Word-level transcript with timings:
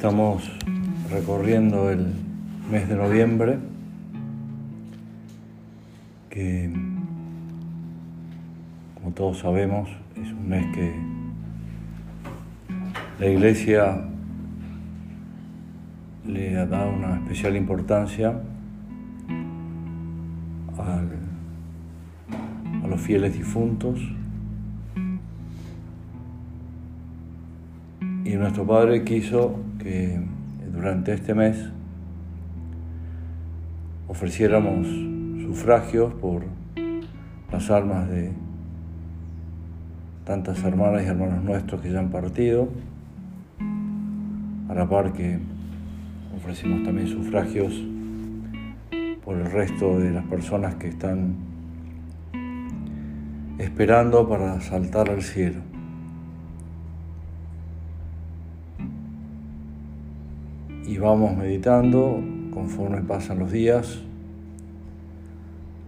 Estamos 0.00 0.50
recorriendo 1.10 1.90
el 1.90 2.06
mes 2.70 2.88
de 2.88 2.96
noviembre, 2.96 3.58
que 6.30 6.72
como 8.94 9.10
todos 9.12 9.40
sabemos 9.40 9.90
es 10.16 10.32
un 10.32 10.48
mes 10.48 10.64
que 10.74 10.94
la 13.18 13.26
Iglesia 13.26 14.02
le 16.26 16.56
ha 16.56 16.64
dado 16.64 16.92
una 16.94 17.16
especial 17.16 17.54
importancia 17.58 18.40
a 20.78 21.02
los 22.88 23.00
fieles 23.02 23.34
difuntos. 23.34 24.00
Y 28.24 28.30
nuestro 28.36 28.66
Padre 28.66 29.04
quiso 29.04 29.68
que 29.82 30.20
durante 30.72 31.12
este 31.12 31.34
mes 31.34 31.56
ofreciéramos 34.08 34.86
sufragios 35.46 36.12
por 36.14 36.44
las 37.50 37.70
almas 37.70 38.08
de 38.08 38.32
tantas 40.24 40.62
hermanas 40.62 41.02
y 41.02 41.06
hermanos 41.06 41.42
nuestros 41.42 41.80
que 41.80 41.90
ya 41.90 41.98
han 41.98 42.10
partido, 42.10 42.68
a 44.68 44.74
la 44.74 44.88
par 44.88 45.12
que 45.12 45.38
ofrecimos 46.36 46.84
también 46.84 47.08
sufragios 47.08 47.82
por 49.24 49.36
el 49.36 49.50
resto 49.50 49.98
de 49.98 50.10
las 50.10 50.24
personas 50.26 50.76
que 50.76 50.88
están 50.88 51.34
esperando 53.58 54.28
para 54.28 54.60
saltar 54.60 55.10
al 55.10 55.22
cielo. 55.22 55.69
Y 60.90 60.98
vamos 60.98 61.36
meditando 61.36 62.20
conforme 62.52 63.00
pasan 63.02 63.38
los 63.38 63.52
días, 63.52 64.00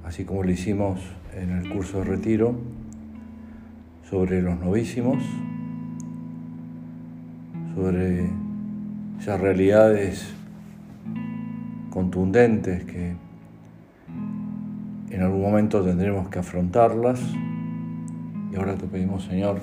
así 0.05 0.25
como 0.25 0.45
lo 0.45 0.51
hicimos 0.53 1.01
en 1.35 1.51
el 1.51 1.69
curso 1.71 1.99
de 1.99 2.05
retiro, 2.05 2.55
sobre 4.09 4.41
los 4.43 4.61
novísimos, 4.61 5.21
sobre 7.75 8.31
esas 9.19 9.41
realidades 9.41 10.33
contundentes 11.91 12.85
que 12.85 13.17
en 15.11 15.21
algún 15.21 15.43
momento 15.43 15.83
tendremos 15.83 16.29
que 16.29 16.39
afrontarlas. 16.39 17.21
Y 18.53 18.55
ahora 18.55 18.77
te 18.77 18.87
pedimos, 18.87 19.25
Señor, 19.25 19.63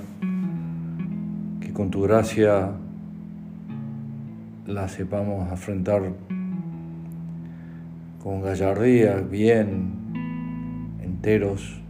que 1.61 1.71
con 1.71 1.89
tu 1.91 2.01
gracia 2.01 2.73
la 4.69 4.87
sepamos 4.87 5.51
afrontar 5.51 6.13
con 8.21 8.41
gallardía, 8.41 9.15
bien, 9.15 10.99
enteros. 11.01 11.81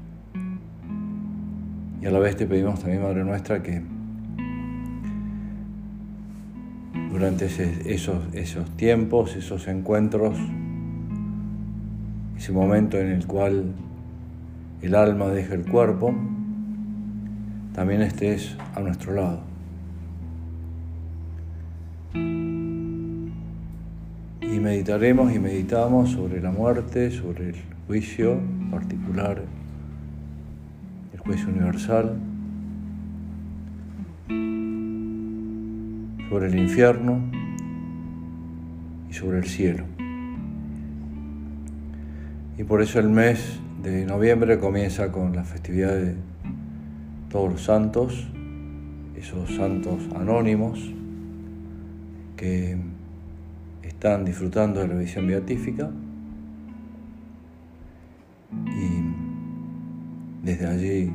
Y 2.02 2.05
a 2.05 2.11
la 2.11 2.19
vez 2.19 2.38
te 2.38 2.45
pedimos 2.45 2.80
también, 2.80 3.03
Madre 3.03 3.25
nuestra, 3.25 3.61
que 3.61 3.81
durante 7.11 7.47
esos, 7.47 8.33
esos 8.33 8.69
tiempos, 8.77 9.35
esos 9.35 9.67
encuentros, 9.67 10.38
ese 12.38 12.53
momento 12.53 12.97
en 12.97 13.07
el 13.07 13.27
cual 13.27 13.73
el 14.81 14.95
alma 14.95 15.27
deja 15.27 15.53
el 15.55 15.66
cuerpo, 15.66 16.16
también 17.73 18.01
estés 18.01 18.56
a 18.73 18.79
nuestro 18.79 19.13
lado. 19.13 19.48
Meditaremos 24.69 25.34
y 25.34 25.40
meditamos 25.40 26.12
sobre 26.12 26.40
la 26.40 26.52
muerte, 26.52 27.09
sobre 27.09 27.50
el 27.50 27.56
juicio 27.88 28.40
particular, 28.69 29.41
el 31.12 31.19
juicio 31.22 31.47
universal, 31.50 32.16
sobre 36.29 36.47
el 36.50 36.59
infierno 36.59 37.19
y 39.09 39.13
sobre 39.13 39.40
el 39.40 39.46
cielo. 39.46 39.85
Y 42.56 42.63
por 42.63 42.84
eso 42.84 43.00
el 43.00 43.09
mes 43.09 43.59
de 43.81 44.06
noviembre 44.06 44.59
comienza 44.59 45.12
con 45.12 45.35
la 45.35 45.46
festividad 45.46 45.96
de 45.96 46.13
todos 47.31 47.53
los 47.53 47.63
santos, 47.63 48.28
esos 49.16 49.50
santos 49.56 50.08
anónimos 50.16 50.94
que 52.38 52.78
están 53.84 54.25
disfrutando 54.25 54.79
de 54.81 54.88
la 54.88 54.95
visión 54.95 55.28
beatífica 55.28 55.90
y 58.66 60.45
desde 60.45 60.67
allí 60.67 61.12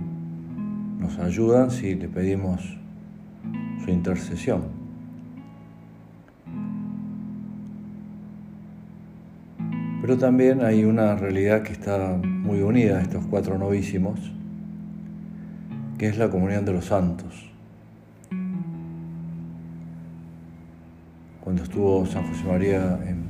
nos 0.99 1.19
ayudan 1.19 1.71
si 1.71 1.95
le 1.95 2.09
pedimos 2.09 2.79
su 3.85 3.91
intercesión. 3.91 4.85
Pero 10.01 10.19
también 10.19 10.63
hay 10.63 10.85
una 10.85 11.17
realidad 11.17 11.63
que 11.63 11.73
está 11.73 12.19
muy 12.23 12.61
unida 12.61 12.99
a 12.99 13.01
estos 13.01 13.25
cuatro 13.25 13.57
novísimos, 13.57 14.21
que 15.97 16.09
es 16.09 16.19
la 16.19 16.29
comunión 16.29 16.67
de 16.67 16.75
los 16.75 16.85
santos. 16.85 17.54
Estuvo 21.75 22.07
San 22.07 22.25
José 22.29 22.45
María 22.45 23.01
en, 23.05 23.25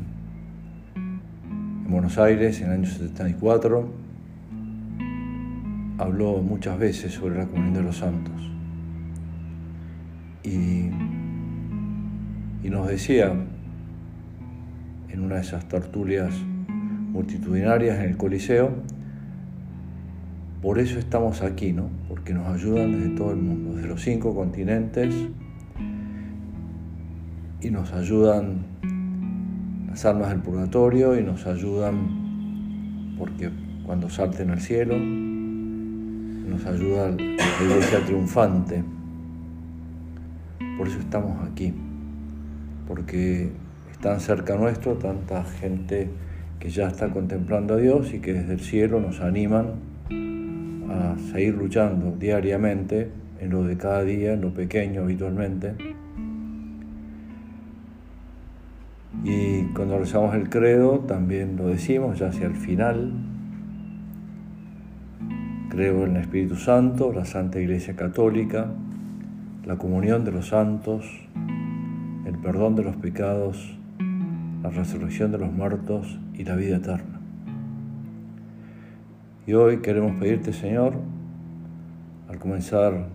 Buenos 1.88 2.19
Aires 2.19 2.60
en 2.60 2.66
el 2.66 2.72
año 2.72 2.87
74, 2.87 3.88
habló 5.97 6.43
muchas 6.43 6.78
veces 6.78 7.15
sobre 7.15 7.38
la 7.38 7.47
comunión 7.47 7.72
de 7.72 7.83
los 7.83 7.97
santos. 7.97 8.34
Y, 10.43 10.91
y 12.62 12.69
nos 12.69 12.87
decía 12.87 13.33
en 15.09 15.21
una 15.22 15.37
de 15.37 15.41
esas 15.41 15.66
tertulias 15.66 16.34
multitudinarias 16.69 17.99
en 18.00 18.10
el 18.10 18.19
Coliseo, 18.19 18.75
por 20.60 20.78
eso 20.81 20.99
estamos 20.99 21.41
aquí, 21.41 21.72
¿no? 21.72 21.88
Porque 22.10 22.34
nos 22.34 22.47
ayudan 22.49 22.93
desde 22.93 23.16
todo 23.16 23.31
el 23.31 23.38
mundo, 23.38 23.77
desde 23.77 23.88
los 23.88 24.03
cinco 24.03 24.34
continentes, 24.34 25.15
y 27.65 27.71
nos 27.71 27.93
ayudan 27.95 28.59
las 29.89 30.05
almas 30.05 30.29
del 30.29 30.41
purgatorio 30.41 31.19
y 31.19 31.23
nos 31.23 31.47
ayudan 31.47 33.17
porque 33.19 33.49
cuando 33.87 34.11
salten 34.11 34.51
al 34.51 34.61
cielo 34.61 34.99
nos 34.99 36.67
ayuda 36.67 37.09
la 37.09 37.65
iglesia 37.65 38.05
triunfante. 38.05 38.85
Por 40.77 40.89
eso 40.89 40.99
estamos 40.99 41.49
aquí, 41.51 41.73
porque 42.87 43.51
están 43.91 44.21
cerca 44.21 44.57
nuestro 44.57 44.95
tanta 44.97 45.43
gente 45.45 46.11
que 46.61 46.69
ya 46.69 46.89
está 46.89 47.09
contemplando 47.11 47.75
a 47.75 47.77
Dios 47.79 48.13
y 48.13 48.19
que 48.19 48.35
desde 48.35 48.53
el 48.53 48.61
cielo 48.61 49.01
nos 49.01 49.21
animan 49.21 49.73
a 50.91 51.17
seguir 51.33 51.55
luchando 51.55 52.15
diariamente 52.19 53.11
en 53.41 53.51
lo 53.51 53.63
de 53.63 53.79
cada 53.79 54.05
día, 54.05 54.35
en 54.35 54.43
lo 54.43 54.53
pequeño 54.53 55.03
habitualmente 55.03 55.94
Y 59.25 59.62
cuando 59.75 59.98
rezamos 59.98 60.34
el 60.34 60.51
credo 60.51 60.98
también 61.01 61.57
lo 61.57 61.69
decimos 61.69 62.19
ya 62.19 62.28
hacia 62.28 62.47
el 62.47 62.54
final. 62.54 63.10
Creo 65.71 66.04
en 66.04 66.16
el 66.16 66.22
Espíritu 66.22 66.57
Santo, 66.57 67.10
la 67.10 67.25
Santa 67.25 67.59
Iglesia 67.59 67.97
Católica, 67.97 68.66
la 69.65 69.77
comunión 69.77 70.27
de 70.27 70.33
los 70.33 70.48
santos, 70.48 71.07
el 72.27 72.39
perdón 72.43 72.77
de 72.77 72.84
los 72.84 72.97
pecados, 72.97 73.78
la 74.63 74.69
resurrección 74.69 75.33
de 75.33 75.39
los 75.39 75.51
muertos 75.51 76.19
y 76.34 76.45
la 76.45 76.54
vida 76.54 76.77
eterna. 76.77 77.19
Y 79.47 79.54
hoy 79.54 79.78
queremos 79.78 80.21
pedirte, 80.21 80.53
Señor, 80.53 80.97
al 82.28 82.39
comenzar 82.39 83.07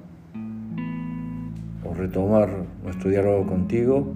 o 1.85 1.93
retomar 1.93 2.49
nuestro 2.83 3.11
diálogo 3.11 3.45
contigo, 3.45 4.15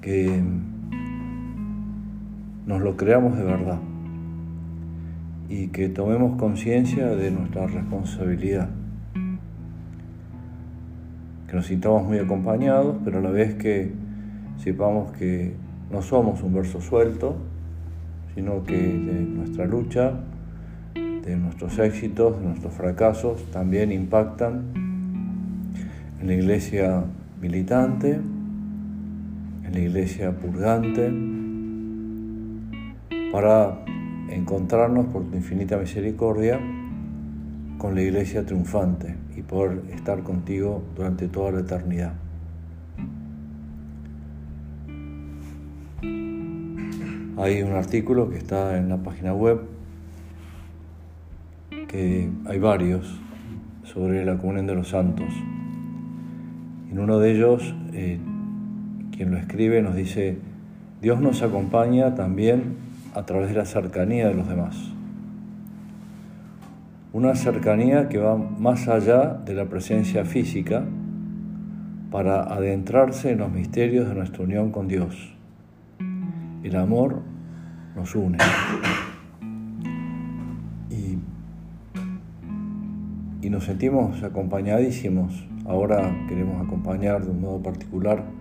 que 0.00 0.42
nos 2.66 2.80
lo 2.80 2.96
creamos 2.96 3.36
de 3.36 3.44
verdad 3.44 3.78
y 5.48 5.68
que 5.68 5.88
tomemos 5.88 6.38
conciencia 6.38 7.08
de 7.08 7.30
nuestra 7.30 7.66
responsabilidad. 7.66 8.70
Que 11.48 11.56
nos 11.56 11.66
sintamos 11.66 12.04
muy 12.04 12.18
acompañados, 12.18 12.96
pero 13.04 13.18
a 13.18 13.20
la 13.20 13.30
vez 13.30 13.56
que 13.56 13.92
sepamos 14.58 15.10
que 15.12 15.54
no 15.90 16.02
somos 16.02 16.42
un 16.42 16.54
verso 16.54 16.80
suelto, 16.80 17.36
sino 18.34 18.62
que 18.62 18.76
de 18.76 19.22
nuestra 19.22 19.66
lucha, 19.66 20.20
de 20.94 21.36
nuestros 21.36 21.78
éxitos, 21.80 22.38
de 22.38 22.46
nuestros 22.46 22.72
fracasos, 22.72 23.50
también 23.50 23.90
impactan 23.90 24.62
en 26.20 26.26
la 26.26 26.34
iglesia 26.34 27.02
militante 27.40 28.20
en 29.70 29.74
la 29.74 29.80
iglesia 29.80 30.32
purgante, 30.32 31.12
para 33.32 33.84
encontrarnos 34.28 35.06
por 35.06 35.30
tu 35.30 35.36
infinita 35.36 35.76
misericordia 35.76 36.58
con 37.78 37.94
la 37.94 38.02
iglesia 38.02 38.44
triunfante 38.44 39.16
y 39.36 39.42
poder 39.42 39.82
estar 39.92 40.22
contigo 40.24 40.82
durante 40.96 41.28
toda 41.28 41.52
la 41.52 41.60
eternidad. 41.60 42.14
Hay 47.38 47.62
un 47.62 47.72
artículo 47.72 48.28
que 48.28 48.38
está 48.38 48.76
en 48.76 48.88
la 48.88 48.98
página 48.98 49.32
web, 49.32 49.60
que 51.88 52.28
hay 52.44 52.58
varios, 52.58 53.20
sobre 53.84 54.24
la 54.24 54.36
comunión 54.36 54.66
de 54.66 54.74
los 54.74 54.88
santos. 54.88 55.32
En 56.90 56.98
uno 56.98 57.18
de 57.18 57.32
ellos, 57.32 57.74
eh, 57.92 58.18
quien 59.20 59.32
lo 59.32 59.36
escribe 59.36 59.82
nos 59.82 59.94
dice, 59.94 60.38
Dios 61.02 61.20
nos 61.20 61.42
acompaña 61.42 62.14
también 62.14 62.76
a 63.14 63.26
través 63.26 63.50
de 63.50 63.56
la 63.56 63.66
cercanía 63.66 64.28
de 64.28 64.32
los 64.32 64.48
demás. 64.48 64.78
Una 67.12 67.34
cercanía 67.34 68.08
que 68.08 68.16
va 68.16 68.38
más 68.38 68.88
allá 68.88 69.38
de 69.44 69.52
la 69.52 69.66
presencia 69.66 70.24
física 70.24 70.86
para 72.10 72.44
adentrarse 72.44 73.32
en 73.32 73.40
los 73.40 73.52
misterios 73.52 74.08
de 74.08 74.14
nuestra 74.14 74.42
unión 74.42 74.70
con 74.70 74.88
Dios. 74.88 75.34
El 76.62 76.76
amor 76.76 77.20
nos 77.94 78.14
une. 78.14 78.38
Y, 80.88 81.18
nos 83.50 83.64
sentimos 83.64 84.22
acompañadísimos. 84.22 85.46
Ahora 85.66 86.10
queremos 86.26 86.66
acompañar 86.66 87.22
de 87.22 87.32
un 87.32 87.42
modo 87.42 87.62
particular 87.62 88.39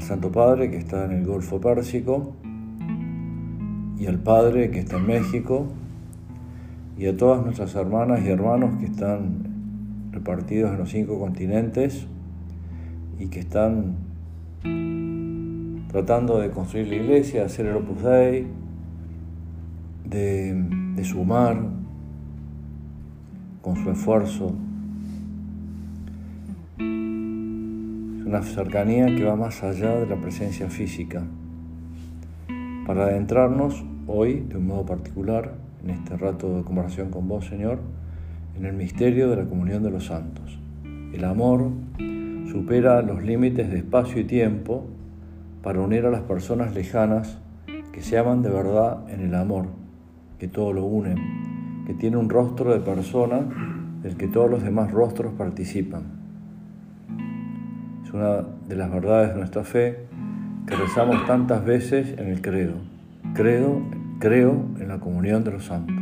al 0.00 0.06
Santo 0.06 0.32
Padre 0.32 0.70
que 0.70 0.78
está 0.78 1.04
en 1.04 1.12
el 1.12 1.26
Golfo 1.26 1.60
Pérsico 1.60 2.32
y 3.98 4.06
al 4.06 4.18
Padre 4.18 4.70
que 4.70 4.80
está 4.80 4.96
en 4.96 5.06
México 5.06 5.66
y 6.96 7.06
a 7.06 7.14
todas 7.14 7.44
nuestras 7.44 7.74
hermanas 7.74 8.22
y 8.24 8.30
hermanos 8.30 8.78
que 8.78 8.86
están 8.86 10.08
repartidos 10.10 10.72
en 10.72 10.78
los 10.78 10.88
cinco 10.88 11.18
continentes 11.18 12.06
y 13.18 13.26
que 13.26 13.40
están 13.40 13.96
tratando 15.88 16.38
de 16.38 16.50
construir 16.50 16.88
la 16.88 16.94
iglesia, 16.94 17.44
hacer 17.44 17.66
el 17.66 17.76
Opus 17.76 18.02
Dei, 18.02 18.46
de, 20.08 21.04
sumar 21.04 21.58
con 23.60 23.76
su 23.76 23.90
esfuerzo. 23.90 24.54
Una 28.30 28.42
cercanía 28.42 29.06
que 29.06 29.24
va 29.24 29.34
más 29.34 29.64
allá 29.64 29.96
de 29.96 30.06
la 30.06 30.14
presencia 30.14 30.70
física. 30.70 31.24
Para 32.86 33.06
adentrarnos 33.06 33.84
hoy, 34.06 34.46
de 34.48 34.56
un 34.56 34.68
modo 34.68 34.86
particular, 34.86 35.54
en 35.82 35.90
este 35.90 36.16
rato 36.16 36.56
de 36.56 36.62
conversación 36.62 37.10
con 37.10 37.26
vos, 37.26 37.46
Señor, 37.46 37.80
en 38.56 38.66
el 38.66 38.74
misterio 38.74 39.28
de 39.30 39.34
la 39.34 39.46
comunión 39.46 39.82
de 39.82 39.90
los 39.90 40.06
santos. 40.06 40.60
El 41.12 41.24
amor 41.24 41.72
supera 42.52 43.02
los 43.02 43.20
límites 43.20 43.68
de 43.68 43.78
espacio 43.78 44.20
y 44.20 44.24
tiempo 44.24 44.86
para 45.60 45.80
unir 45.80 46.06
a 46.06 46.10
las 46.10 46.22
personas 46.22 46.72
lejanas 46.72 47.36
que 47.92 48.00
se 48.00 48.16
aman 48.16 48.42
de 48.42 48.50
verdad 48.50 49.10
en 49.10 49.22
el 49.22 49.34
amor 49.34 49.66
que 50.38 50.46
todo 50.46 50.72
lo 50.72 50.84
une, 50.84 51.16
que 51.84 51.94
tiene 51.94 52.16
un 52.16 52.30
rostro 52.30 52.72
de 52.72 52.78
persona 52.78 53.40
del 54.04 54.16
que 54.16 54.28
todos 54.28 54.48
los 54.48 54.62
demás 54.62 54.92
rostros 54.92 55.32
participan. 55.32 56.19
Es 58.10 58.14
una 58.14 58.42
de 58.66 58.74
las 58.74 58.90
verdades 58.90 59.28
de 59.28 59.36
nuestra 59.36 59.62
fe 59.62 60.00
que 60.66 60.74
rezamos 60.74 61.24
tantas 61.28 61.64
veces 61.64 62.18
en 62.18 62.26
el 62.26 62.42
credo. 62.42 62.74
Credo, 63.34 63.82
creo 64.18 64.64
en 64.80 64.88
la 64.88 64.98
comunión 64.98 65.44
de 65.44 65.52
los 65.52 65.66
santos. 65.66 65.94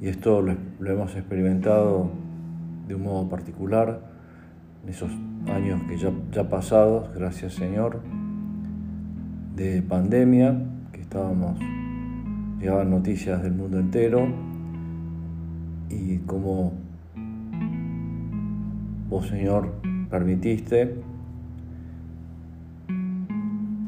Y 0.00 0.08
esto 0.08 0.40
lo, 0.40 0.56
hemos 0.90 1.14
experimentado 1.16 2.10
de 2.88 2.94
un 2.94 3.02
modo 3.02 3.28
particular 3.28 4.00
en 4.82 4.88
esos 4.88 5.10
años 5.46 5.82
que 5.86 5.98
ya, 5.98 6.10
ya 6.32 6.48
pasados, 6.48 7.14
gracias 7.14 7.52
Señor, 7.52 8.00
de 9.54 9.82
pandemia, 9.82 10.62
que 10.92 11.02
estábamos, 11.02 11.60
llegaban 12.58 12.88
noticias 12.88 13.42
del 13.42 13.52
mundo 13.52 13.78
entero 13.78 14.26
y 15.90 16.16
como 16.20 16.85
vos 19.08 19.28
Señor 19.28 19.72
permitiste 20.10 20.94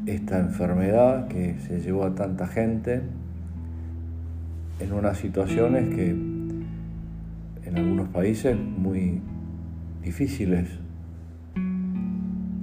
esta 0.06 0.38
enfermedad 0.38 1.28
que 1.28 1.58
se 1.60 1.80
llevó 1.80 2.04
a 2.04 2.14
tanta 2.14 2.46
gente 2.46 3.02
en 4.80 4.92
unas 4.92 5.18
situaciones 5.18 5.94
que 5.94 6.10
en 6.10 7.76
algunos 7.76 8.08
países 8.08 8.56
muy 8.56 9.20
difíciles 10.02 10.68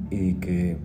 y 0.10 0.34
que 0.36 0.78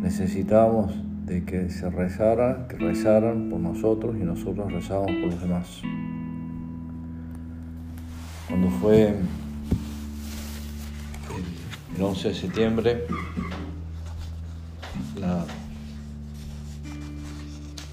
necesitábamos 0.00 0.94
de 1.24 1.44
que 1.44 1.70
se 1.70 1.88
rezara, 1.88 2.66
que 2.68 2.76
rezaran 2.76 3.48
por 3.48 3.60
nosotros 3.60 4.16
y 4.20 4.24
nosotros 4.24 4.70
rezábamos 4.70 5.12
por 5.12 5.30
los 5.30 5.40
demás. 5.40 5.82
Cuando 8.48 8.68
fue 8.68 9.14
el 11.96 12.02
11 12.02 12.28
de 12.28 12.34
septiembre, 12.34 13.06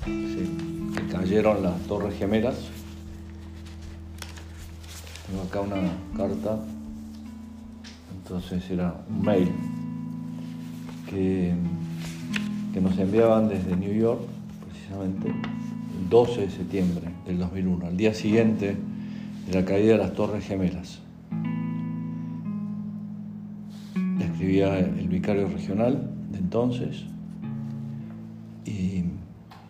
se, 0.05 1.11
cayeron 1.11 1.63
las 1.63 1.79
torres 1.81 2.17
gemelas. 2.17 2.55
Tengo 5.27 5.43
acá 5.43 5.61
una 5.61 5.77
carta, 6.17 6.59
entonces 8.15 8.69
era 8.69 8.93
un 9.09 9.21
mail 9.21 9.51
que 11.09 11.55
que 12.73 12.79
nos 12.79 12.97
enviaban 12.97 13.49
desde 13.49 13.75
New 13.75 13.93
York, 13.93 14.21
precisamente 14.69 15.27
el 15.27 16.09
12 16.09 16.41
de 16.41 16.49
septiembre 16.49 17.09
del 17.25 17.37
2001, 17.39 17.87
al 17.87 17.97
día 17.97 18.13
siguiente 18.13 18.77
de 19.47 19.53
la 19.53 19.65
caída 19.65 19.93
de 19.93 19.97
las 19.97 20.13
Torres 20.13 20.45
Gemelas. 20.45 20.99
El 24.59 25.07
vicario 25.07 25.47
regional 25.47 26.09
de 26.31 26.37
entonces 26.37 27.05
y 28.65 29.03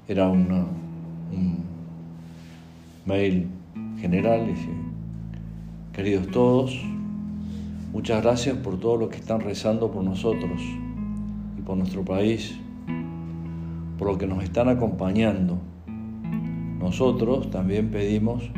era 0.07 0.27
un 0.27 0.67
mail 3.05 3.47
general, 3.99 4.47
dice, 4.47 4.69
queridos 5.93 6.27
todos, 6.27 6.79
muchas 7.93 8.21
gracias 8.21 8.57
por 8.57 8.79
todo 8.79 8.97
lo 8.97 9.09
que 9.09 9.17
están 9.17 9.41
rezando 9.41 9.91
por 9.91 10.03
nosotros 10.03 10.61
y 11.57 11.61
por 11.61 11.77
nuestro 11.77 12.03
país 12.03 12.57
por 14.01 14.13
lo 14.13 14.17
que 14.17 14.25
nos 14.25 14.43
están 14.43 14.67
acompañando. 14.67 15.59
Nosotros 16.79 17.51
también 17.51 17.91
pedimos 17.91 18.49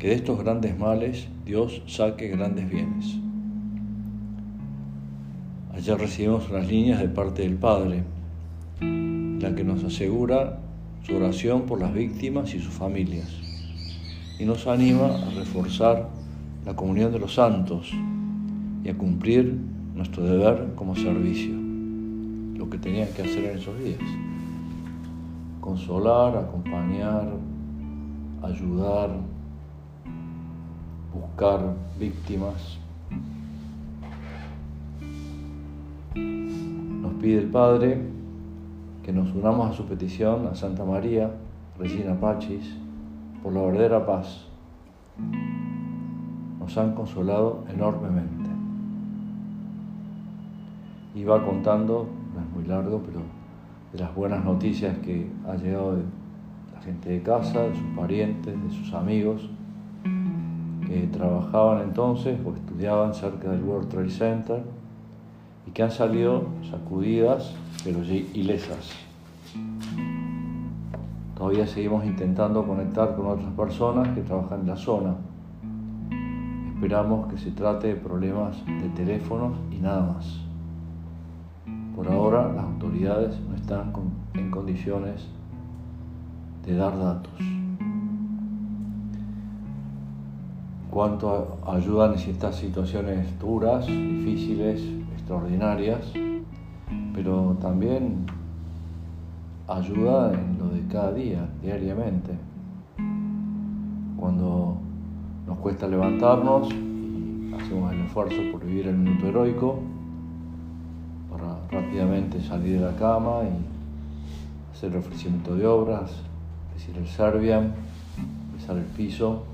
que 0.00 0.08
de 0.08 0.14
estos 0.14 0.42
grandes 0.42 0.76
males 0.76 1.28
Dios 1.44 1.80
saque 1.86 2.26
grandes 2.26 2.68
bienes. 2.68 3.23
Ayer 5.84 5.98
recibimos 5.98 6.48
unas 6.48 6.66
líneas 6.66 6.98
de 6.98 7.08
parte 7.10 7.42
del 7.42 7.56
Padre, 7.56 8.04
la 8.80 9.54
que 9.54 9.64
nos 9.64 9.84
asegura 9.84 10.58
su 11.02 11.14
oración 11.14 11.66
por 11.66 11.78
las 11.78 11.92
víctimas 11.92 12.54
y 12.54 12.58
sus 12.58 12.72
familias, 12.72 13.28
y 14.38 14.46
nos 14.46 14.66
anima 14.66 15.14
a 15.14 15.30
reforzar 15.36 16.08
la 16.64 16.74
comunión 16.74 17.12
de 17.12 17.18
los 17.18 17.34
santos 17.34 17.92
y 18.82 18.88
a 18.88 18.96
cumplir 18.96 19.58
nuestro 19.94 20.24
deber 20.24 20.72
como 20.74 20.96
servicio, 20.96 21.52
lo 21.52 22.70
que 22.70 22.78
tenían 22.78 23.08
que 23.08 23.20
hacer 23.20 23.44
en 23.44 23.58
esos 23.58 23.78
días 23.78 24.00
consolar, 25.60 26.34
acompañar, 26.34 27.28
ayudar, 28.42 29.10
buscar 31.12 31.74
víctimas. 32.00 32.83
Nos 36.14 37.14
pide 37.14 37.38
el 37.38 37.50
Padre 37.50 38.00
que 39.02 39.12
nos 39.12 39.34
unamos 39.34 39.70
a 39.70 39.72
su 39.72 39.84
petición 39.84 40.46
a 40.46 40.54
Santa 40.54 40.84
María, 40.84 41.30
Regina 41.78 42.18
Pachis, 42.18 42.76
por 43.42 43.52
la 43.52 43.62
verdadera 43.62 44.06
paz. 44.06 44.46
Nos 46.60 46.78
han 46.78 46.94
consolado 46.94 47.64
enormemente. 47.68 48.50
Y 51.16 51.24
va 51.24 51.44
contando, 51.44 52.06
no 52.34 52.40
es 52.40 52.50
muy 52.54 52.64
largo, 52.64 53.02
pero 53.04 53.20
de 53.92 53.98
las 53.98 54.14
buenas 54.14 54.44
noticias 54.44 54.96
que 54.98 55.28
ha 55.48 55.56
llegado 55.56 55.96
de 55.96 56.02
la 56.74 56.80
gente 56.80 57.10
de 57.10 57.22
casa, 57.22 57.60
de 57.60 57.74
sus 57.74 57.96
parientes, 57.96 58.54
de 58.62 58.70
sus 58.70 58.94
amigos, 58.94 59.50
que 60.86 61.08
trabajaban 61.12 61.82
entonces 61.82 62.38
o 62.44 62.54
estudiaban 62.54 63.14
cerca 63.14 63.50
del 63.50 63.64
World 63.64 63.88
Trade 63.88 64.10
Center 64.10 64.83
y 65.66 65.70
que 65.70 65.82
han 65.82 65.90
salido 65.90 66.44
sacudidas 66.70 67.54
pero 67.84 68.02
ilesas. 68.02 68.90
Todavía 71.36 71.66
seguimos 71.66 72.04
intentando 72.06 72.66
conectar 72.66 73.14
con 73.14 73.26
otras 73.26 73.52
personas 73.52 74.08
que 74.14 74.22
trabajan 74.22 74.60
en 74.60 74.66
la 74.68 74.76
zona. 74.76 75.14
Esperamos 76.74 77.30
que 77.30 77.38
se 77.38 77.50
trate 77.50 77.88
de 77.88 77.96
problemas 77.96 78.56
de 78.64 78.88
teléfonos 78.90 79.52
y 79.70 79.76
nada 79.76 80.14
más. 80.14 80.40
Por 81.94 82.08
ahora 82.08 82.52
las 82.52 82.64
autoridades 82.64 83.38
no 83.48 83.54
están 83.54 83.92
en 84.34 84.50
condiciones 84.50 85.26
de 86.64 86.76
dar 86.76 86.98
datos. 86.98 87.32
Cuánto 90.90 91.58
ayudan 91.66 92.14
en 92.14 92.18
estas 92.18 92.56
situaciones 92.56 93.38
duras, 93.38 93.86
difíciles, 93.86 94.82
extraordinarias, 95.14 96.12
pero 97.14 97.56
también 97.60 98.26
ayuda 99.68 100.32
en 100.34 100.58
lo 100.58 100.68
de 100.68 100.86
cada 100.88 101.12
día, 101.12 101.48
diariamente. 101.62 102.32
Cuando 104.16 104.76
nos 105.46 105.58
cuesta 105.58 105.86
levantarnos 105.88 106.72
y 106.72 107.54
hacemos 107.54 107.92
el 107.92 108.00
esfuerzo 108.00 108.36
por 108.52 108.64
vivir 108.64 108.88
el 108.88 108.96
minuto 108.96 109.26
heroico, 109.26 109.78
para 111.30 111.58
rápidamente 111.70 112.40
salir 112.40 112.80
de 112.80 112.86
la 112.86 112.96
cama 112.96 113.40
y 113.44 114.74
hacer 114.74 114.92
el 114.92 114.98
ofrecimiento 114.98 115.56
de 115.56 115.66
obras, 115.66 116.12
decir 116.74 116.96
el 116.98 117.06
Serbian, 117.06 117.72
pisar 118.56 118.76
el 118.76 118.84
piso. 118.84 119.44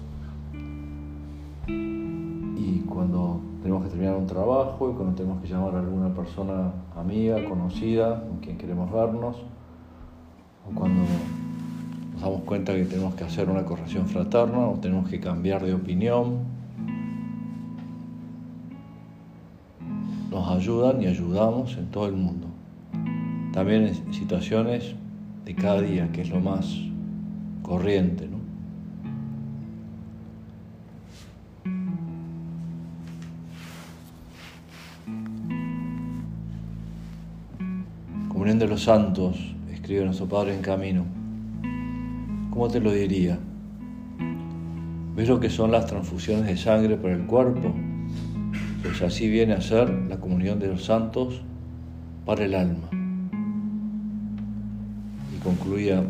Y 1.67 2.81
cuando 2.88 3.40
tenemos 3.62 3.85
que 3.85 3.90
terminar 3.90 4.17
un 4.17 4.26
trabajo 4.26 4.90
y 4.90 4.95
cuando 4.95 5.14
tenemos 5.14 5.43
que 5.43 5.49
llamar 5.49 5.75
a 5.75 5.81
alguna 5.81 6.14
persona 6.14 6.73
amiga, 6.97 7.45
conocida, 7.45 8.21
con 8.21 8.38
quien 8.38 8.57
queremos 8.57 8.90
vernos, 8.90 9.37
o 10.67 10.75
cuando 10.75 11.02
nos 12.12 12.23
damos 12.23 12.43
cuenta 12.43 12.75
que 12.75 12.85
tenemos 12.85 13.14
que 13.14 13.25
hacer 13.25 13.50
una 13.50 13.64
corrección 13.64 14.07
fraterna 14.07 14.59
o 14.69 14.79
tenemos 14.81 15.09
que 15.09 15.21
cambiar 15.21 15.64
de 15.64 15.75
opinión, 15.75 16.38
nos 20.31 20.49
ayudan 20.49 21.02
y 21.02 21.07
ayudamos 21.07 21.76
en 21.76 21.90
todo 21.90 22.07
el 22.07 22.14
mundo. 22.14 22.47
También 23.52 23.88
en 23.88 24.14
situaciones 24.14 24.95
de 25.45 25.55
cada 25.55 25.83
día, 25.83 26.11
que 26.12 26.23
es 26.23 26.31
lo 26.31 26.40
más 26.40 26.79
corriente. 27.62 28.30
Comunión 38.40 38.59
de 38.59 38.68
los 38.68 38.85
santos, 38.85 39.37
escribe 39.70 40.02
nuestro 40.02 40.26
Padre 40.26 40.54
en 40.54 40.62
camino. 40.62 41.04
¿Cómo 42.49 42.68
te 42.68 42.80
lo 42.80 42.90
diría? 42.90 43.38
¿Ves 45.14 45.28
lo 45.28 45.38
que 45.38 45.50
son 45.50 45.70
las 45.70 45.85
transfusiones 45.85 46.47
de 46.47 46.56
sangre 46.56 46.97
para 46.97 47.12
el 47.12 47.26
cuerpo? 47.26 47.75
Pues 48.82 49.02
así 49.02 49.28
viene 49.28 49.52
a 49.52 49.61
ser 49.61 49.90
la 49.90 50.16
comunión 50.16 50.59
de 50.59 50.68
los 50.68 50.82
santos 50.87 51.42
para 52.25 52.47
el 52.47 52.54
alma. 52.54 52.88
Y 55.37 55.38
concluía 55.40 56.02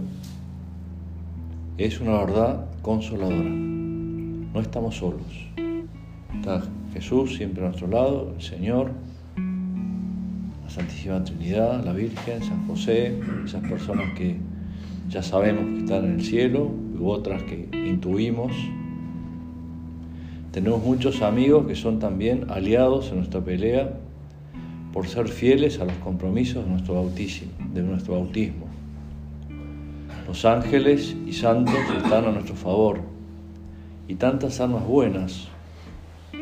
es 1.78 2.00
una 2.00 2.12
verdad 2.12 2.64
consoladora. 2.80 3.42
No 3.42 4.60
estamos 4.60 4.94
solos. 4.94 5.49
Está 6.37 6.62
Jesús 6.92 7.34
siempre 7.34 7.64
a 7.64 7.70
nuestro 7.70 7.88
lado, 7.88 8.34
el 8.37 8.40
Señor, 8.40 8.92
la 10.71 10.75
Santísima 10.75 11.25
Trinidad, 11.25 11.85
la 11.85 11.93
Virgen, 11.93 12.43
San 12.45 12.67
José, 12.69 13.19
esas 13.45 13.62
personas 13.69 14.12
que 14.17 14.37
ya 15.09 15.21
sabemos 15.21 15.65
que 15.65 15.79
están 15.79 16.05
en 16.05 16.12
el 16.12 16.25
cielo 16.25 16.71
u 16.99 17.09
otras 17.09 17.43
que 17.43 17.69
intuimos. 17.73 18.53
Tenemos 20.53 20.83
muchos 20.85 21.23
amigos 21.23 21.67
que 21.67 21.75
son 21.75 21.99
también 21.99 22.47
aliados 22.50 23.11
en 23.11 23.17
nuestra 23.17 23.41
pelea 23.41 23.99
por 24.93 25.09
ser 25.09 25.29
fieles 25.29 25.81
a 25.81 25.85
los 25.85 25.97
compromisos 25.97 26.65
de 26.65 26.71
nuestro 26.71 26.95
bautismo. 26.95 27.50
De 27.75 27.83
nuestro 27.83 28.15
bautismo. 28.15 28.67
Los 30.29 30.45
ángeles 30.45 31.17
y 31.27 31.33
santos 31.33 31.75
están 31.97 32.27
a 32.27 32.31
nuestro 32.31 32.55
favor 32.55 33.00
y 34.07 34.15
tantas 34.15 34.61
almas 34.61 34.87
buenas, 34.87 35.49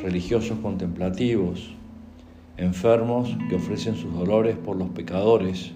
religiosos 0.02 0.58
contemplativos, 0.58 1.77
enfermos 2.58 3.36
que 3.48 3.54
ofrecen 3.54 3.94
sus 3.94 4.12
dolores 4.12 4.56
por 4.56 4.76
los 4.76 4.88
pecadores, 4.88 5.72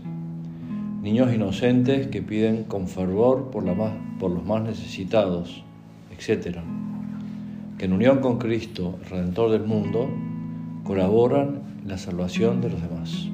niños 1.00 1.32
inocentes 1.32 2.08
que 2.08 2.22
piden 2.22 2.64
con 2.64 2.88
fervor 2.88 3.50
por, 3.50 3.64
los 3.64 4.44
más 4.44 4.62
necesitados, 4.62 5.64
etc., 6.10 6.58
que 7.78 7.84
en 7.84 7.92
unión 7.92 8.18
con 8.18 8.38
Cristo, 8.38 8.98
Redentor 9.08 9.52
del 9.52 9.64
mundo, 9.64 10.08
colaboran 10.84 11.62
en 11.82 11.88
la 11.88 11.98
salvación 11.98 12.60
de 12.60 12.70
los 12.70 12.82
demás. 12.82 13.28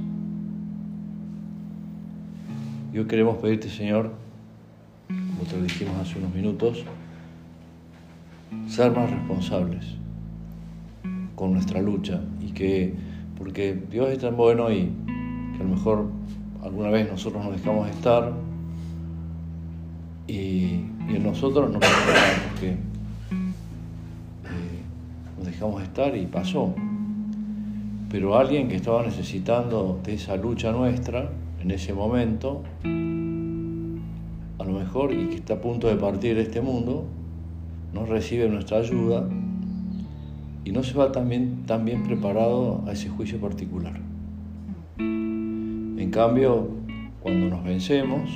Y 2.92 2.98
hoy 2.98 3.06
queremos 3.06 3.38
pedirte, 3.38 3.68
Señor, 3.68 4.12
como 5.08 5.48
te 5.50 5.60
dijimos 5.62 5.96
hace 5.96 6.18
unos 6.18 6.34
minutos, 6.34 6.84
ser 8.66 8.92
más 8.92 9.10
responsables 9.10 9.98
con 11.34 11.52
nuestra 11.52 11.80
lucha 11.80 12.20
y 12.40 12.52
que, 12.52 12.94
porque 13.38 13.78
Dios 13.90 14.10
es 14.10 14.18
tan 14.18 14.36
bueno 14.36 14.70
y 14.70 14.90
que 15.56 15.60
a 15.60 15.62
lo 15.62 15.70
mejor 15.70 16.06
alguna 16.62 16.90
vez 16.90 17.08
nosotros 17.08 17.44
nos 17.44 17.54
dejamos 17.56 17.88
estar 17.88 18.32
y, 20.26 20.84
en 21.08 21.22
nosotros 21.22 21.70
no 21.70 21.80
pasa 21.80 22.06
nada 22.06 22.50
porque 22.50 22.72
eh, 22.72 22.76
nos 25.38 25.46
dejamos 25.46 25.82
estar 25.82 26.14
y 26.14 26.26
pasó. 26.26 26.74
Pero 28.10 28.36
alguien 28.36 28.68
que 28.68 28.76
estaba 28.76 29.02
necesitando 29.02 30.00
de 30.04 30.14
esa 30.14 30.36
lucha 30.36 30.72
nuestra 30.72 31.30
en 31.62 31.70
ese 31.70 31.94
momento, 31.94 32.62
a 34.58 34.64
lo 34.64 34.72
mejor 34.72 35.12
y 35.12 35.28
que 35.28 35.36
está 35.36 35.54
a 35.54 35.60
punto 35.60 35.86
de 35.86 35.96
partir 35.96 36.34
de 36.34 36.42
este 36.42 36.60
mundo, 36.60 37.06
no 37.94 38.04
recibe 38.04 38.48
nuestra 38.48 38.78
ayuda 38.78 39.26
y 40.64 40.72
no 40.72 40.82
se 40.82 40.94
va 40.94 41.12
tan 41.12 41.28
bien 41.28 42.02
preparado 42.04 42.84
a 42.86 42.92
ese 42.92 43.08
juicio 43.08 43.40
particular. 43.40 44.00
En 44.98 46.10
cambio, 46.10 46.68
cuando 47.20 47.48
nos 47.48 47.64
vencemos, 47.64 48.30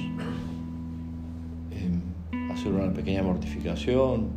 hacer 2.52 2.72
una 2.72 2.92
pequeña 2.92 3.22
mortificación, 3.22 4.28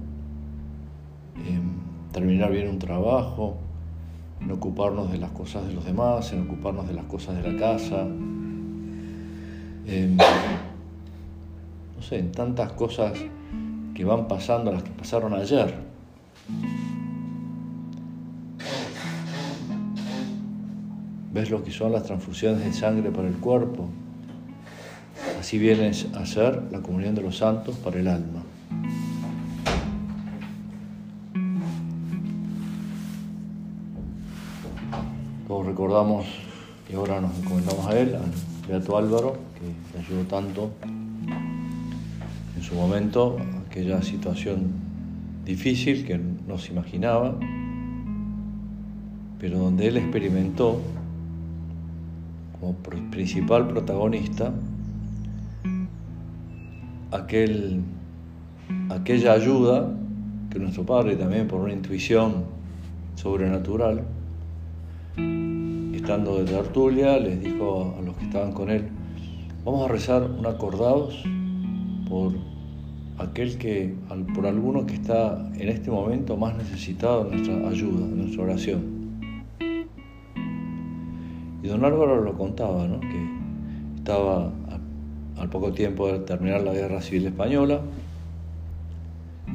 terminar 2.11 2.51
bien 2.51 2.69
un 2.69 2.79
trabajo, 2.79 3.57
en 4.41 4.51
ocuparnos 4.51 5.11
de 5.11 5.17
las 5.17 5.31
cosas 5.31 5.67
de 5.67 5.73
los 5.73 5.85
demás, 5.85 6.31
en 6.31 6.43
ocuparnos 6.43 6.87
de 6.87 6.93
las 6.93 7.05
cosas 7.05 7.35
de 7.41 7.51
la 7.51 7.59
casa, 7.59 8.05
no 11.95 12.01
sé, 12.01 12.19
en 12.19 12.31
tantas 12.31 12.71
cosas 12.73 13.17
que 13.93 14.05
van 14.05 14.27
pasando, 14.27 14.71
las 14.71 14.83
que 14.83 14.91
pasaron 14.91 15.33
ayer. 15.33 15.73
¿Ves 21.35 21.49
lo 21.49 21.61
que 21.65 21.69
son 21.69 21.91
las 21.91 22.03
transfusiones 22.03 22.63
de 22.63 22.71
sangre 22.71 23.11
para 23.11 23.27
el 23.27 23.33
cuerpo? 23.33 23.89
Así 25.37 25.57
viene 25.57 25.89
a 25.89 26.25
ser 26.25 26.63
la 26.71 26.79
comunión 26.79 27.13
de 27.13 27.23
los 27.23 27.35
santos 27.35 27.75
para 27.75 27.99
el 27.99 28.07
alma. 28.07 28.41
Todos 35.45 35.65
recordamos 35.65 36.25
y 36.89 36.95
ahora 36.95 37.19
nos 37.19 37.37
encomendamos 37.37 37.85
a 37.85 37.99
él, 37.99 38.15
al 38.15 38.31
Beato 38.69 38.97
Álvaro, 38.97 39.35
que 39.59 39.97
le 39.97 40.05
ayudó 40.05 40.23
tanto 40.23 40.71
su 42.61 42.75
momento 42.75 43.35
aquella 43.67 44.01
situación 44.01 44.71
difícil 45.43 46.05
que 46.05 46.17
no 46.17 46.57
se 46.57 46.71
imaginaba, 46.71 47.35
pero 49.37 49.59
donde 49.59 49.89
él 49.89 49.97
experimentó 49.97 50.79
como 52.65 52.77
principal 53.11 53.67
protagonista 53.67 54.51
aquel, 57.11 57.81
aquella 58.89 59.33
ayuda 59.33 59.95
que 60.49 60.57
nuestro 60.57 60.83
padre 60.83 61.15
también 61.15 61.47
por 61.47 61.61
una 61.61 61.73
intuición 61.73 62.45
sobrenatural, 63.15 64.03
estando 65.93 66.43
de 66.43 66.45
tertulia, 66.45 67.19
les 67.19 67.39
dijo 67.39 67.95
a 67.99 68.01
los 68.01 68.15
que 68.17 68.25
estaban 68.25 68.51
con 68.51 68.69
él, 68.69 68.87
vamos 69.63 69.87
a 69.87 69.91
rezar 69.91 70.23
un 70.23 70.45
acordados 70.47 71.23
por 72.09 72.33
aquel 73.19 73.57
que, 73.57 73.93
por 74.33 74.47
alguno 74.47 74.85
que 74.85 74.95
está 74.95 75.51
en 75.55 75.69
este 75.69 75.91
momento 75.91 76.35
más 76.35 76.55
necesitado 76.55 77.25
de 77.25 77.35
nuestra 77.35 77.69
ayuda, 77.69 78.07
de 78.07 78.15
nuestra 78.15 78.43
oración. 78.43 78.94
Y 81.65 81.67
don 81.67 81.83
Álvaro 81.83 82.21
lo 82.21 82.37
contaba, 82.37 82.87
¿no? 82.87 82.99
que 82.99 83.27
estaba 83.95 84.51
al 85.35 85.49
poco 85.49 85.73
tiempo 85.73 86.07
de 86.11 86.19
terminar 86.19 86.61
la 86.61 86.73
Guerra 86.73 87.01
Civil 87.01 87.25
Española, 87.25 87.81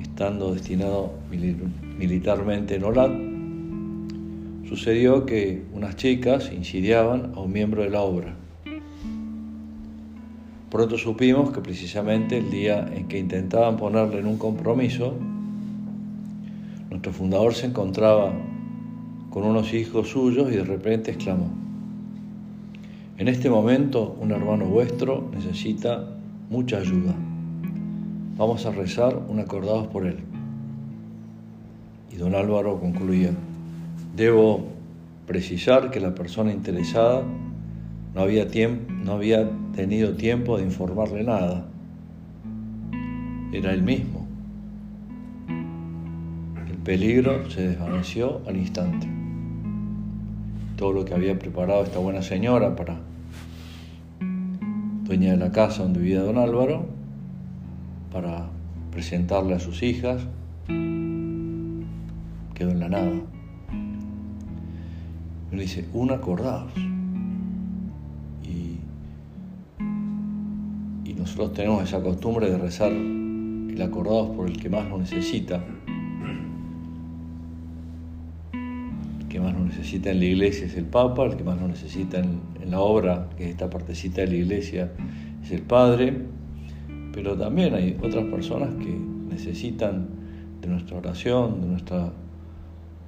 estando 0.03 0.53
destinado 0.53 1.13
militarmente 1.31 2.75
en 2.75 2.83
Olat, 2.83 3.13
sucedió 4.69 5.25
que 5.25 5.63
unas 5.73 5.95
chicas 5.95 6.51
insidiaban 6.53 7.31
a 7.37 7.41
un 7.43 7.53
miembro 7.53 7.83
de 7.83 7.91
la 7.91 8.01
obra. 8.01 8.35
Pronto 10.69 10.99
supimos 10.99 11.53
que 11.53 11.61
precisamente 11.61 12.39
el 12.39 12.51
día 12.51 12.91
en 12.93 13.07
que 13.07 13.21
intentaban 13.21 13.77
ponerle 13.77 14.19
en 14.19 14.27
un 14.27 14.37
compromiso, 14.37 15.15
nuestro 16.91 17.13
fundador 17.13 17.55
se 17.55 17.67
encontraba 17.67 18.33
con 19.31 19.45
unos 19.45 19.73
hijos 19.73 20.09
suyos 20.09 20.51
y 20.51 20.57
de 20.57 20.65
repente 20.65 21.13
exclamó, 21.13 21.70
en 23.21 23.29
este 23.29 23.51
momento 23.51 24.17
un 24.19 24.31
hermano 24.31 24.65
vuestro 24.65 25.29
necesita 25.35 26.09
mucha 26.49 26.79
ayuda. 26.79 27.15
Vamos 28.39 28.65
a 28.65 28.71
rezar 28.71 29.15
un 29.29 29.39
acordados 29.41 29.89
por 29.89 30.07
él. 30.07 30.17
Y 32.11 32.17
don 32.17 32.35
Álvaro 32.35 32.81
concluía, 32.81 33.29
debo 34.17 34.69
precisar 35.27 35.91
que 35.91 36.01
la 36.01 36.15
persona 36.15 36.51
interesada 36.51 37.23
no 38.15 38.23
había, 38.23 38.47
no 39.05 39.13
había 39.13 39.47
tenido 39.77 40.15
tiempo 40.15 40.57
de 40.57 40.65
informarle 40.65 41.23
nada. 41.23 41.67
Era 43.53 43.75
él 43.75 43.83
mismo. 43.83 44.27
El 46.67 46.77
peligro 46.79 47.51
se 47.51 47.69
desvaneció 47.69 48.41
al 48.47 48.57
instante. 48.57 49.07
Todo 50.79 50.95
lo 50.95 51.05
que 51.05 51.13
había 51.13 51.39
preparado 51.39 51.85
esta 51.85 51.99
buena 51.99 52.23
señora 52.23 52.75
para 52.75 53.10
dueña 55.11 55.33
de 55.33 55.39
la 55.39 55.51
casa 55.51 55.83
donde 55.83 55.99
vivía 55.99 56.23
don 56.23 56.39
Álvaro, 56.39 56.87
para 58.13 58.49
presentarle 58.93 59.55
a 59.55 59.59
sus 59.59 59.83
hijas, 59.83 60.23
quedó 62.55 62.71
en 62.71 62.79
la 62.79 62.89
nada. 62.89 63.11
Y 65.51 65.57
le 65.57 65.63
dice, 65.63 65.89
un 65.95 66.13
acordados. 66.13 66.73
Nosotros 71.19 71.53
tenemos 71.53 71.85
esa 71.85 72.03
costumbre 72.03 72.51
de 72.51 72.57
rezar 72.57 72.91
el 72.91 73.81
acordados 73.83 74.31
por 74.31 74.49
el 74.49 74.59
que 74.59 74.69
más 74.69 74.89
lo 74.89 74.99
necesita. 74.99 75.63
Necesita 79.91 80.13
en 80.13 80.21
la 80.21 80.25
iglesia 80.25 80.67
es 80.67 80.77
el 80.77 80.85
Papa, 80.85 81.25
el 81.25 81.37
que 81.37 81.43
más 81.43 81.61
lo 81.61 81.67
necesita 81.67 82.21
en, 82.21 82.71
la 82.71 82.79
obra, 82.79 83.29
que 83.37 83.47
es 83.47 83.51
esta 83.51 83.69
partecita 83.69 84.21
de 84.21 84.29
la 84.29 84.35
iglesia, 84.37 84.93
es 85.43 85.51
el 85.51 85.63
Padre. 85.63 86.17
Pero 87.13 87.37
también 87.37 87.75
hay 87.75 87.99
otras 88.01 88.25
personas 88.27 88.73
que 88.77 88.97
necesitan 89.29 90.07
de 90.61 90.69
nuestra 90.69 90.97
oración, 90.97 91.61
de 91.61 91.67
nuestra, 91.67 92.13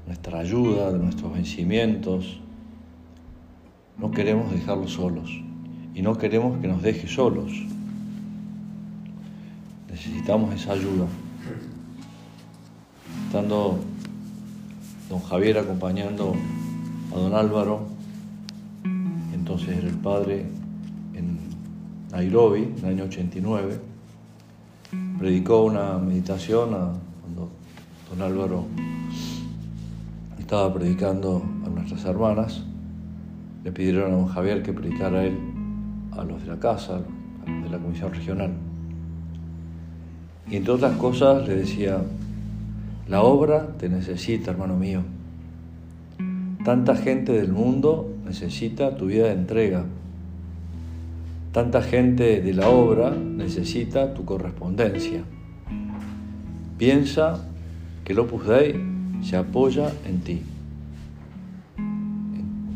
nuestra 0.09 0.41
ayuda, 0.41 0.91
de 0.91 0.99
nuestros 0.99 1.33
vencimientos. 1.33 2.41
No 3.97 4.11
queremos 4.11 4.51
dejarlos 4.51 4.91
solos 4.91 5.31
y 5.95 6.03
no 6.03 6.19
queremos 6.19 6.61
que 6.61 6.67
nos 6.67 6.83
deje 6.83 7.07
solos 7.07 7.53
necesitamos 9.89 10.53
esa 10.55 10.73
ayuda. 10.73 11.07
Estando 13.27 13.79
don 15.09 15.21
Javier 15.21 15.59
acompañando 15.59 16.35
a 17.15 17.19
don 17.19 17.35
Álvaro, 17.35 17.81
entonces 19.35 19.77
era 19.77 19.89
el 19.89 19.97
padre 19.97 20.47
en 21.15 21.39
Nairobi, 22.11 22.63
en 22.63 22.79
el 22.79 22.85
año 22.87 23.05
89, 23.05 23.81
predicó 25.19 25.65
una 25.65 25.99
meditación 25.99 26.71
cuando 27.21 27.51
don 28.11 28.23
Álvaro 28.23 28.65
estaba 30.39 30.73
predicando 30.73 31.43
a 31.67 31.69
nuestras 31.69 32.05
hermanas, 32.05 32.63
le 33.63 33.73
pidieron 33.73 34.13
a 34.13 34.17
don 34.17 34.29
Javier 34.29 34.63
que 34.63 34.73
predicara 34.73 35.21
a 35.21 35.25
él 35.25 35.39
a 36.13 36.25
los 36.25 36.43
de 36.43 36.49
la 36.49 36.59
casa, 36.59 36.97
a 36.97 37.51
los 37.51 37.65
de 37.65 37.71
la 37.71 37.79
comisión 37.79 38.13
regional. 38.13 38.53
Y 40.51 40.57
entre 40.57 40.73
otras 40.73 40.97
cosas 40.97 41.47
le 41.47 41.57
decía, 41.57 42.03
la 43.09 43.23
obra 43.23 43.69
te 43.79 43.89
necesita, 43.89 44.51
hermano 44.51 44.77
mío. 44.77 45.03
Tanta 46.65 46.95
gente 46.95 47.33
del 47.33 47.51
mundo 47.51 48.09
necesita 48.25 48.97
tu 48.97 49.07
vida 49.07 49.25
de 49.25 49.33
entrega. 49.33 49.85
Tanta 51.51 51.83
gente 51.83 52.41
de 52.41 52.55
la 52.55 52.69
obra 52.69 53.11
necesita 53.11 54.15
tu 54.15 54.25
correspondencia. 54.25 55.25
Piensa 56.79 57.45
que 58.05 58.13
el 58.13 58.21
Opus 58.21 58.47
Dei 58.47 58.81
se 59.23 59.37
apoya 59.37 59.91
en 60.07 60.21
ti, 60.21 60.43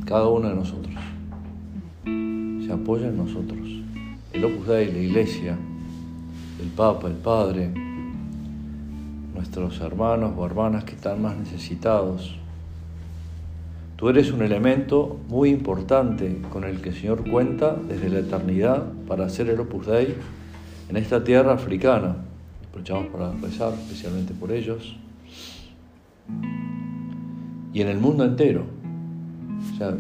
cada 0.05 0.29
uno 0.29 0.49
de 0.49 0.55
nosotros. 0.57 0.95
Se 2.05 2.73
apoya 2.73 3.07
en 3.07 3.17
nosotros. 3.17 3.69
El 4.33 4.45
Opus 4.45 4.67
Dei, 4.67 4.91
la 4.91 4.99
Iglesia, 4.99 5.57
el 6.61 6.69
Papa, 6.71 7.07
el 7.07 7.15
Padre, 7.15 7.71
nuestros 9.33 9.81
hermanos 9.81 10.33
o 10.37 10.45
hermanas 10.45 10.83
que 10.83 10.97
están 10.97 11.23
más 11.23 11.37
necesitados. 11.37 12.37
Tú 13.97 14.11
eres 14.11 14.31
un 14.31 14.43
elemento 14.43 15.19
muy 15.29 15.49
importante 15.49 16.43
con 16.53 16.65
el 16.65 16.83
que 16.83 16.91
el 16.91 16.95
Señor 16.95 17.29
cuenta 17.31 17.75
desde 17.75 18.11
la 18.11 18.19
eternidad 18.19 18.93
para 19.09 19.25
hacer 19.25 19.49
el 19.49 19.59
Opus 19.59 19.87
Dei 19.87 20.15
en 20.91 20.97
esta 20.99 21.25
tierra 21.25 21.55
africana. 21.55 22.17
Aprovechamos 22.69 23.07
para 23.07 23.33
rezar 23.33 23.73
especialmente 23.73 24.35
por 24.35 24.53
ellos. 24.53 24.99
Y 27.73 27.81
en 27.81 27.89
el 27.89 27.97
mundo 27.97 28.25
entero. 28.25 28.67
O 29.73 29.79
sea, 29.79 29.95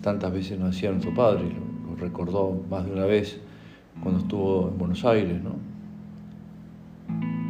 tantas 0.00 0.32
veces 0.32 0.56
nos 0.56 0.76
decía 0.76 0.92
nuestro 0.92 1.12
Padre, 1.12 1.46
lo 1.88 1.96
recordó 1.96 2.62
más 2.70 2.86
de 2.86 2.92
una 2.92 3.04
vez 3.04 3.40
cuando 4.00 4.20
estuvo 4.20 4.68
en 4.68 4.78
Buenos 4.78 5.04
Aires, 5.04 5.42
¿no? 5.42 5.56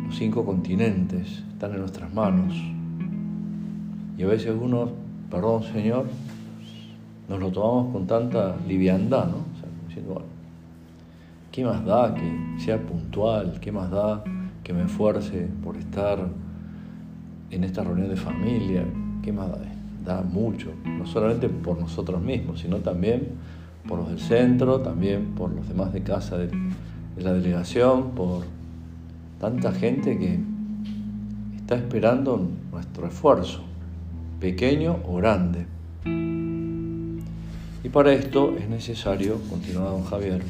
Los 0.06 0.16
cinco 0.16 0.46
continentes 0.46 1.42
están 1.52 1.72
en 1.72 1.80
nuestras 1.80 2.12
manos. 2.14 2.73
Y 4.16 4.22
a 4.22 4.27
veces 4.27 4.55
uno, 4.61 4.90
perdón 5.31 5.62
Señor, 5.64 6.07
nos 7.29 7.40
lo 7.40 7.50
tomamos 7.50 7.92
con 7.92 8.07
tanta 8.07 8.57
liviandad, 8.66 9.27
¿no? 9.27 9.37
O 9.37 9.61
sea, 9.61 9.68
diciendo, 9.88 10.14
bueno, 10.14 10.29
¿qué 11.50 11.64
más 11.64 11.85
da 11.85 12.14
que 12.14 12.57
sea 12.59 12.79
puntual? 12.81 13.59
¿Qué 13.61 13.72
más 13.72 13.90
da 13.90 14.22
que 14.62 14.72
me 14.72 14.85
esfuerce 14.85 15.48
por 15.62 15.77
estar 15.77 16.18
en 17.50 17.64
esta 17.64 17.83
reunión 17.83 18.09
de 18.09 18.16
familia? 18.16 18.85
¿Qué 19.22 19.33
más 19.33 19.50
da? 19.50 19.59
Da 20.05 20.20
mucho, 20.20 20.70
no 20.85 21.07
solamente 21.07 21.48
por 21.48 21.81
nosotros 21.81 22.20
mismos, 22.20 22.61
sino 22.61 22.77
también 22.77 23.29
por 23.88 23.98
los 23.98 24.09
del 24.09 24.18
centro, 24.18 24.81
también 24.81 25.35
por 25.35 25.50
los 25.50 25.66
demás 25.68 25.92
de 25.92 26.03
casa 26.03 26.37
de, 26.38 26.50
la 27.16 27.33
delegación, 27.33 28.11
por 28.11 28.42
tanta 29.38 29.72
gente 29.72 30.18
que 30.18 30.40
está 31.57 31.77
esperando 31.77 32.48
nuestro 32.72 33.07
esfuerzo, 33.07 33.62
pequeño 34.44 34.98
o 35.09 35.16
grande. 35.16 35.64
Y 37.83 37.88
para 37.88 38.12
esto 38.12 38.54
es 38.59 38.68
necesario, 38.68 39.40
continúa 39.48 39.88
don 39.88 40.04
Javier, 40.04 40.42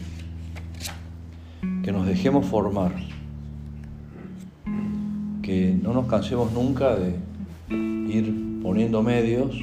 que 1.84 1.92
nos 1.92 2.04
dejemos 2.04 2.44
formar, 2.44 2.92
que 5.42 5.78
no 5.80 5.92
nos 5.94 6.08
cansemos 6.08 6.50
nunca 6.52 6.96
de 6.96 7.14
ir 8.08 8.60
poniendo 8.60 9.00
medios 9.04 9.54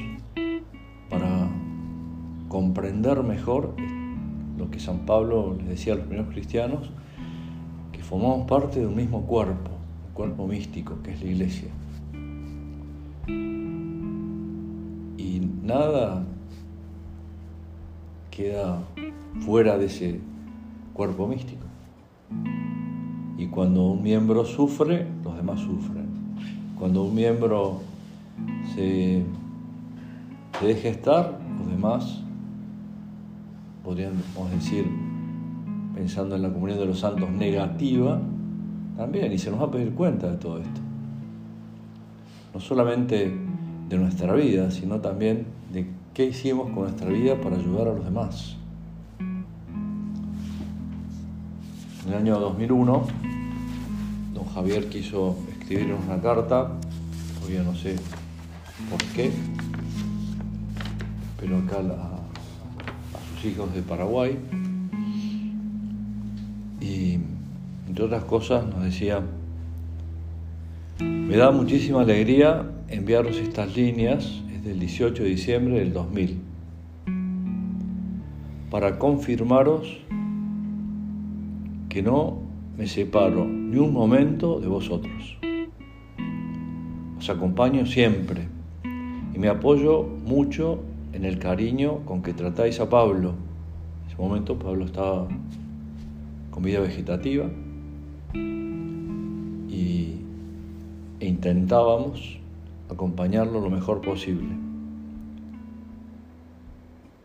para 1.10 1.50
comprender 2.48 3.22
mejor 3.22 3.74
lo 4.56 4.70
que 4.70 4.80
San 4.80 5.00
Pablo 5.00 5.56
les 5.58 5.68
decía 5.68 5.92
a 5.92 5.96
los 5.96 6.06
primeros 6.06 6.32
cristianos, 6.32 6.90
que 7.92 8.02
formamos 8.02 8.48
parte 8.48 8.80
de 8.80 8.86
un 8.86 8.96
mismo 8.96 9.26
cuerpo, 9.26 9.72
el 10.08 10.14
cuerpo 10.14 10.46
místico, 10.46 11.02
que 11.02 11.10
es 11.12 11.22
la 11.22 11.30
iglesia. 11.30 11.68
Nada 15.62 16.24
queda 18.32 18.80
fuera 19.46 19.78
de 19.78 19.86
ese 19.86 20.20
cuerpo 20.92 21.28
místico. 21.28 21.64
Y 23.38 23.46
cuando 23.46 23.86
un 23.92 24.02
miembro 24.02 24.44
sufre, 24.44 25.06
los 25.22 25.36
demás 25.36 25.60
sufren. 25.60 26.08
Cuando 26.78 27.04
un 27.04 27.14
miembro 27.14 27.80
se, 28.74 29.22
deja 30.60 30.88
estar, 30.88 31.38
los 31.58 31.68
demás 31.70 32.22
podríamos 33.84 34.50
decir, 34.52 34.86
pensando 35.94 36.34
en 36.36 36.42
la 36.42 36.52
comunidad 36.52 36.78
de 36.78 36.86
los 36.86 37.00
santos, 37.00 37.30
negativa, 37.30 38.20
también, 38.96 39.32
y 39.32 39.38
se 39.38 39.50
nos 39.50 39.60
va 39.60 39.66
a 39.66 39.70
pedir 39.70 39.94
cuenta 39.94 40.30
de 40.30 40.36
todo 40.38 40.58
esto. 40.58 40.80
No 42.54 42.60
solamente 42.60 43.32
de 43.92 43.98
nuestra 43.98 44.32
vida, 44.32 44.70
sino 44.70 45.00
también 45.00 45.44
de 45.70 45.86
qué 46.14 46.24
hicimos 46.24 46.70
con 46.70 46.84
nuestra 46.84 47.10
vida 47.10 47.38
para 47.38 47.56
ayudar 47.56 47.88
a 47.88 47.92
los 47.92 48.04
demás. 48.04 48.56
En 52.06 52.08
el 52.08 52.14
año 52.14 52.40
2001, 52.40 53.06
don 54.32 54.44
Javier 54.46 54.88
quiso 54.88 55.36
escribir 55.50 55.92
una 55.92 56.18
carta, 56.22 56.70
todavía 57.38 57.62
no 57.62 57.74
sé 57.74 57.96
por 58.90 58.98
qué, 59.14 59.30
pero 61.38 61.58
acá 61.58 61.76
a, 61.80 62.18
sus 63.34 63.52
hijos 63.52 63.74
de 63.74 63.82
Paraguay. 63.82 64.38
Y 66.80 67.18
entre 67.86 68.04
otras 68.04 68.24
cosas 68.24 68.64
nos 68.64 68.82
decía, 68.84 69.20
me 70.98 71.36
da 71.36 71.50
muchísima 71.50 72.00
alegría 72.00 72.70
enviaros 72.92 73.38
estas 73.38 73.74
líneas, 73.74 74.42
es 74.54 74.62
del 74.62 74.78
18 74.78 75.22
de 75.22 75.28
diciembre 75.30 75.78
del 75.78 75.92
2000, 75.94 76.38
para 78.70 78.98
confirmaros 78.98 79.98
que 81.88 82.02
no 82.02 82.38
me 82.76 82.86
separo 82.86 83.46
ni 83.46 83.78
un 83.78 83.94
momento 83.94 84.60
de 84.60 84.68
vosotros. 84.68 85.38
Os 87.18 87.30
acompaño 87.30 87.86
siempre 87.86 88.48
y 89.34 89.38
me 89.38 89.48
apoyo 89.48 90.02
mucho 90.02 90.80
en 91.14 91.24
el 91.24 91.38
cariño 91.38 92.00
con 92.04 92.22
que 92.22 92.34
tratáis 92.34 92.78
a 92.80 92.90
Pablo. 92.90 93.30
En 94.02 94.08
ese 94.08 94.20
momento 94.20 94.58
Pablo 94.58 94.84
estaba 94.84 95.28
con 96.50 96.62
vida 96.62 96.80
vegetativa 96.80 97.48
e 99.70 100.18
intentábamos 101.20 102.41
acompañarlo 102.92 103.60
lo 103.60 103.70
mejor 103.70 104.00
posible. 104.00 104.50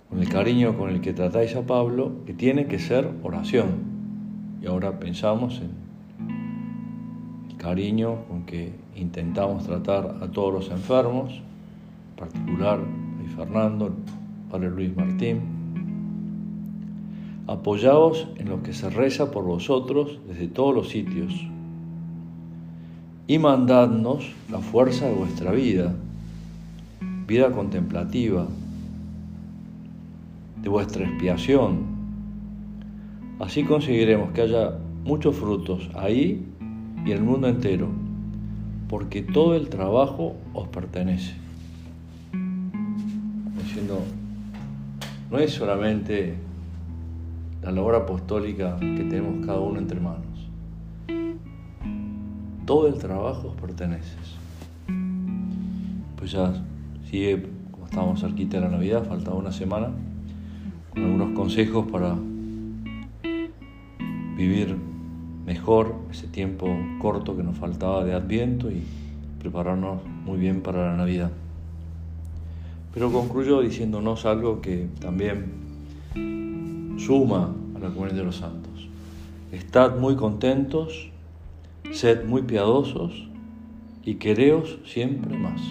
Con 0.09 0.19
el 0.19 0.29
cariño 0.29 0.77
con 0.77 0.89
el 0.89 1.01
que 1.01 1.13
tratáis 1.13 1.55
a 1.55 1.65
Pablo, 1.65 2.23
que 2.25 2.33
tiene 2.33 2.67
que 2.67 2.79
ser 2.79 3.09
oración. 3.23 3.97
Y 4.61 4.67
ahora 4.67 4.99
pensamos 4.99 5.61
en 5.61 5.71
el 7.49 7.57
cariño 7.57 8.25
con 8.27 8.45
que 8.45 8.73
intentamos 8.95 9.65
tratar 9.65 10.17
a 10.21 10.31
todos 10.31 10.53
los 10.53 10.71
enfermos, 10.71 11.33
en 11.33 12.15
particular 12.15 12.79
a 12.79 13.35
Fernando, 13.35 13.93
Padre 14.49 14.71
Luis 14.71 14.95
Martín. 14.95 15.41
Apoyaos 17.47 18.27
en 18.37 18.49
lo 18.49 18.63
que 18.63 18.73
se 18.73 18.89
reza 18.89 19.31
por 19.31 19.43
vosotros 19.43 20.19
desde 20.27 20.47
todos 20.47 20.73
los 20.73 20.89
sitios 20.89 21.47
y 23.27 23.37
mandadnos 23.39 24.31
la 24.49 24.59
fuerza 24.59 25.05
de 25.05 25.13
vuestra 25.13 25.51
vida, 25.51 25.93
vida 27.27 27.51
contemplativa, 27.51 28.47
de 30.61 30.69
vuestra 30.69 31.05
expiación, 31.05 31.97
Así 33.39 33.63
conseguiremos 33.63 34.31
que 34.31 34.41
haya 34.41 34.73
muchos 35.03 35.35
frutos 35.35 35.91
ahí 35.93 36.43
y 37.05 37.11
en 37.11 37.17
el 37.17 37.23
mundo 37.23 37.47
entero, 37.47 37.87
porque 38.89 39.21
todo 39.21 39.53
el 39.53 39.69
trabajo 39.69 40.35
os 40.55 40.67
pertenece. 40.69 41.35
Diciendo, 43.63 44.01
no 45.29 45.37
es 45.37 45.51
solamente 45.51 46.33
la 47.61 47.71
labor 47.71 47.93
apostólica 47.93 48.77
que 48.79 49.03
tenemos 49.03 49.45
cada 49.45 49.59
uno 49.59 49.77
entre 49.77 49.99
manos. 49.99 50.26
Todo 52.67 52.89
el 52.89 52.95
trabajo 52.95 53.47
os 53.47 53.55
pertenece. 53.55 54.17
Pues 56.17 56.33
ya 56.33 56.53
sigue, 57.09 57.47
como 57.71 57.85
estábamos 57.85 58.19
cerquita 58.19 58.57
de 58.57 58.65
la 58.65 58.69
Navidad, 58.69 59.05
faltaba 59.07 59.37
una 59.37 59.53
semana, 59.53 59.91
con 60.89 61.05
algunos 61.05 61.31
consejos 61.31 61.89
para 61.89 62.13
vivir 64.35 64.75
mejor 65.45 65.95
ese 66.11 66.27
tiempo 66.27 66.67
corto 66.99 67.37
que 67.37 67.43
nos 67.43 67.57
faltaba 67.57 68.03
de 68.03 68.13
Adviento 68.13 68.69
y 68.69 68.83
prepararnos 69.39 70.01
muy 70.25 70.37
bien 70.37 70.59
para 70.59 70.91
la 70.91 70.97
Navidad. 70.97 71.31
Pero 72.93 73.13
concluyo 73.13 73.61
diciéndonos 73.61 74.25
algo 74.25 74.59
que 74.59 74.89
también 74.99 75.53
suma 76.99 77.55
a 77.77 77.79
la 77.79 77.87
comunidad 77.91 78.17
de 78.17 78.23
los 78.25 78.35
santos. 78.35 78.89
Estad 79.53 79.97
muy 79.97 80.17
contentos, 80.17 81.11
sed 81.91 82.25
muy 82.25 82.43
piadosos 82.43 83.27
y 84.03 84.15
quereos 84.15 84.79
siempre 84.85 85.37
más. 85.37 85.61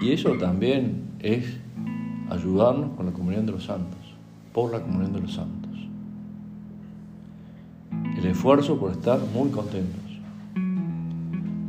Y 0.00 0.12
eso 0.12 0.32
también 0.38 1.02
es 1.20 1.58
ayudarnos 2.30 2.96
con 2.96 3.06
la 3.06 3.12
comunión 3.12 3.46
de 3.46 3.52
los 3.52 3.64
santos 3.64 3.98
por 4.58 4.72
la 4.72 4.80
comunión 4.80 5.12
de 5.12 5.20
los 5.20 5.34
santos. 5.34 5.70
El 8.18 8.26
esfuerzo 8.26 8.76
por 8.76 8.90
estar 8.90 9.20
muy 9.32 9.50
contentos, 9.50 10.02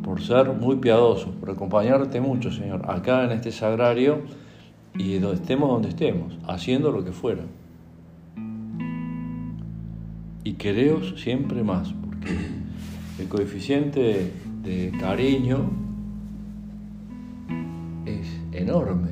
por 0.03 0.19
ser 0.21 0.51
muy 0.53 0.77
piadosos, 0.77 1.29
por 1.35 1.51
acompañarte 1.51 2.19
mucho, 2.19 2.51
Señor, 2.51 2.89
acá 2.89 3.25
en 3.25 3.31
este 3.31 3.51
sagrario 3.51 4.23
y 4.97 5.13
estemos 5.17 5.69
donde 5.69 5.89
estemos, 5.89 6.35
haciendo 6.47 6.91
lo 6.91 7.03
que 7.03 7.11
fuera. 7.11 7.43
Quereos 10.59 11.13
siempre 11.21 11.63
más, 11.63 11.93
porque 11.93 12.35
el 13.17 13.29
coeficiente 13.29 14.29
de 14.61 14.91
cariño 14.99 15.71
es 18.05 18.27
enorme 18.51 19.11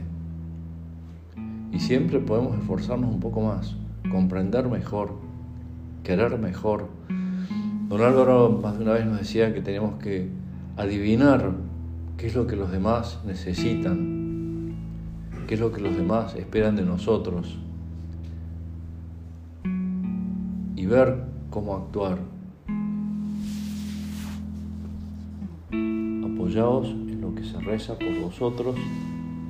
y 1.71 1.79
siempre 1.79 2.19
podemos 2.19 2.59
esforzarnos 2.59 3.09
un 3.09 3.21
poco 3.21 3.39
más, 3.39 3.77
comprender 4.11 4.67
mejor, 4.67 5.13
querer 6.03 6.37
mejor. 6.37 6.89
Don 7.87 8.01
Álvaro 8.01 8.59
más 8.61 8.77
de 8.77 8.83
una 8.83 8.91
vez 8.91 9.05
nos 9.05 9.19
decía 9.19 9.53
que 9.53 9.61
tenemos 9.61 10.03
que 10.03 10.27
adivinar 10.75 11.53
qué 12.17 12.27
es 12.27 12.35
lo 12.35 12.45
que 12.45 12.57
los 12.57 12.73
demás 12.73 13.21
necesitan, 13.25 14.75
qué 15.47 15.53
es 15.53 15.61
lo 15.61 15.71
que 15.71 15.79
los 15.79 15.95
demás 15.95 16.35
esperan 16.35 16.75
de 16.75 16.83
nosotros 16.83 17.57
y 20.75 20.85
ver 20.85 21.36
cómo 21.57 21.75
actuar. 21.75 22.19
Apoyaos 25.71 26.87
en 26.89 27.19
lo 27.19 27.33
que 27.33 27.43
se 27.43 27.59
reza 27.59 27.97
por 27.97 28.15
vosotros 28.21 28.75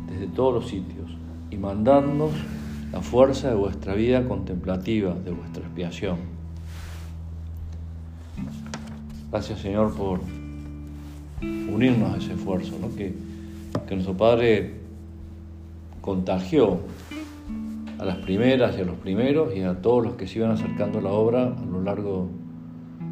desde 0.10 0.28
todos 0.28 0.54
los 0.54 0.70
sitios 0.70 1.12
y 1.52 1.58
mandadnos 1.58 2.32
la 2.94 3.02
fuerza 3.02 3.50
de 3.50 3.56
vuestra 3.56 3.94
vida 3.94 4.26
contemplativa, 4.26 5.16
de 5.16 5.32
vuestra 5.32 5.64
expiación. 5.64 6.16
Gracias 9.30 9.60
Señor 9.60 9.94
por 9.94 10.22
unirnos 11.42 12.14
a 12.14 12.18
ese 12.20 12.36
esfuerzo, 12.36 12.72
que, 12.96 13.14
que 13.86 13.96
nuestro 13.96 14.16
Padre 14.16 14.76
contagió 16.00 16.80
a 18.00 18.06
las 18.06 18.18
primeras 18.18 18.78
y 18.78 18.82
a 18.82 18.86
los 18.86 18.98
primeros 18.98 19.56
y 19.56 19.62
a 19.62 19.82
todos 19.82 20.04
los 20.04 20.16
que 20.16 20.28
se 20.28 20.40
iban 20.40 20.52
acercando 20.52 21.00
a 21.00 21.02
la 21.02 21.12
obra 21.12 21.56
a 21.58 21.66
lo 21.66 21.82
largo 21.82 22.30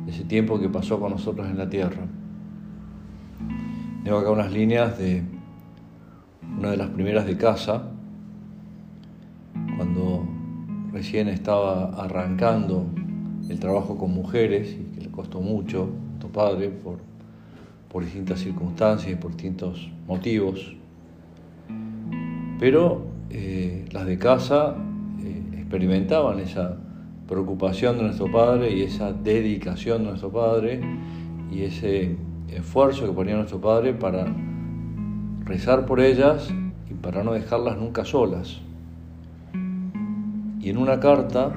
de 0.06 0.12
ese 0.12 0.24
tiempo 0.24 0.60
que 0.60 0.70
pasó 0.70 1.00
con 1.00 1.12
nosotros 1.12 1.48
en 1.48 1.58
la 1.58 1.70
tierra. 1.70 2.06
Tengo 4.04 4.20
acá 4.20 4.30
unas 4.30 4.52
líneas 4.52 4.98
de 5.00 5.24
una 6.60 6.72
de 6.72 6.78
las 6.78 6.90
primeras 6.90 7.26
de 7.26 7.38
casa, 7.38 7.92
cuando 9.76 10.24
recién 10.94 11.28
estaba 11.28 11.90
arrancando 12.02 12.86
el 13.50 13.60
trabajo 13.60 13.98
con 13.98 14.14
mujeres 14.14 14.78
y 14.80 14.96
que 14.96 15.02
le 15.02 15.12
costó 15.12 15.42
mucho 15.42 15.90
a 16.16 16.20
tu 16.20 16.30
padre 16.30 16.70
por, 16.70 17.00
por 17.92 18.04
distintas 18.04 18.40
circunstancias 18.40 19.12
y 19.12 19.16
por 19.16 19.32
distintos 19.32 19.92
motivos. 20.08 20.76
Pero 22.60 23.15
eh, 23.38 23.86
las 23.92 24.06
de 24.06 24.18
casa 24.18 24.78
eh, 25.20 25.58
experimentaban 25.58 26.40
esa 26.40 26.78
preocupación 27.28 27.98
de 27.98 28.04
nuestro 28.04 28.32
padre 28.32 28.72
y 28.72 28.84
esa 28.84 29.12
dedicación 29.12 30.04
de 30.04 30.10
nuestro 30.12 30.32
padre 30.32 30.80
y 31.52 31.64
ese 31.64 32.16
esfuerzo 32.48 33.06
que 33.06 33.12
ponía 33.12 33.36
nuestro 33.36 33.60
padre 33.60 33.94
para 33.94 34.34
rezar 35.44 35.86
por 35.86 36.00
ellas 36.00 36.50
y 36.90 36.94
para 36.94 37.26
no 37.26 37.34
dejarlas 37.34 37.78
nunca 37.78 38.06
solas. 38.06 38.62
Y 40.62 40.70
en 40.70 40.78
una 40.78 41.02
carta, 41.02 41.52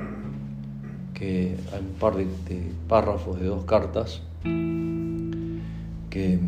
que 1.15 1.55
hay 1.73 1.81
un 1.81 1.95
par 2.01 2.17
de, 2.17 2.27
párrafos 2.89 3.39
de 3.39 3.47
dos 3.47 3.65
cartas, 3.67 4.21
que 6.11 6.41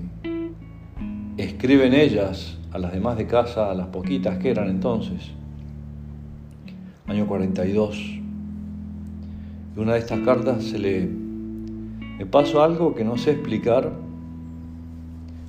escriben 1.37 1.95
ellas 1.95 2.59
a 2.73 2.79
las 2.79 2.93
demás 2.93 3.17
de 3.17 3.27
casa, 3.27 3.71
a 3.71 3.75
las 3.75 3.89
poquitas 3.89 4.39
que 4.39 4.51
eran 4.51 4.69
entonces, 4.69 5.31
año 7.07 7.27
42. 7.27 7.97
Y 9.77 9.79
una 9.79 9.95
de 9.95 9.99
estas 9.99 10.21
cartas 10.21 10.65
se 10.65 10.79
lee, 10.79 11.07
me 12.19 12.27
paso 12.27 12.63
algo 12.63 12.95
que 12.95 13.05
no 13.05 13.17
sé 13.17 13.33
explicar, 13.33 13.93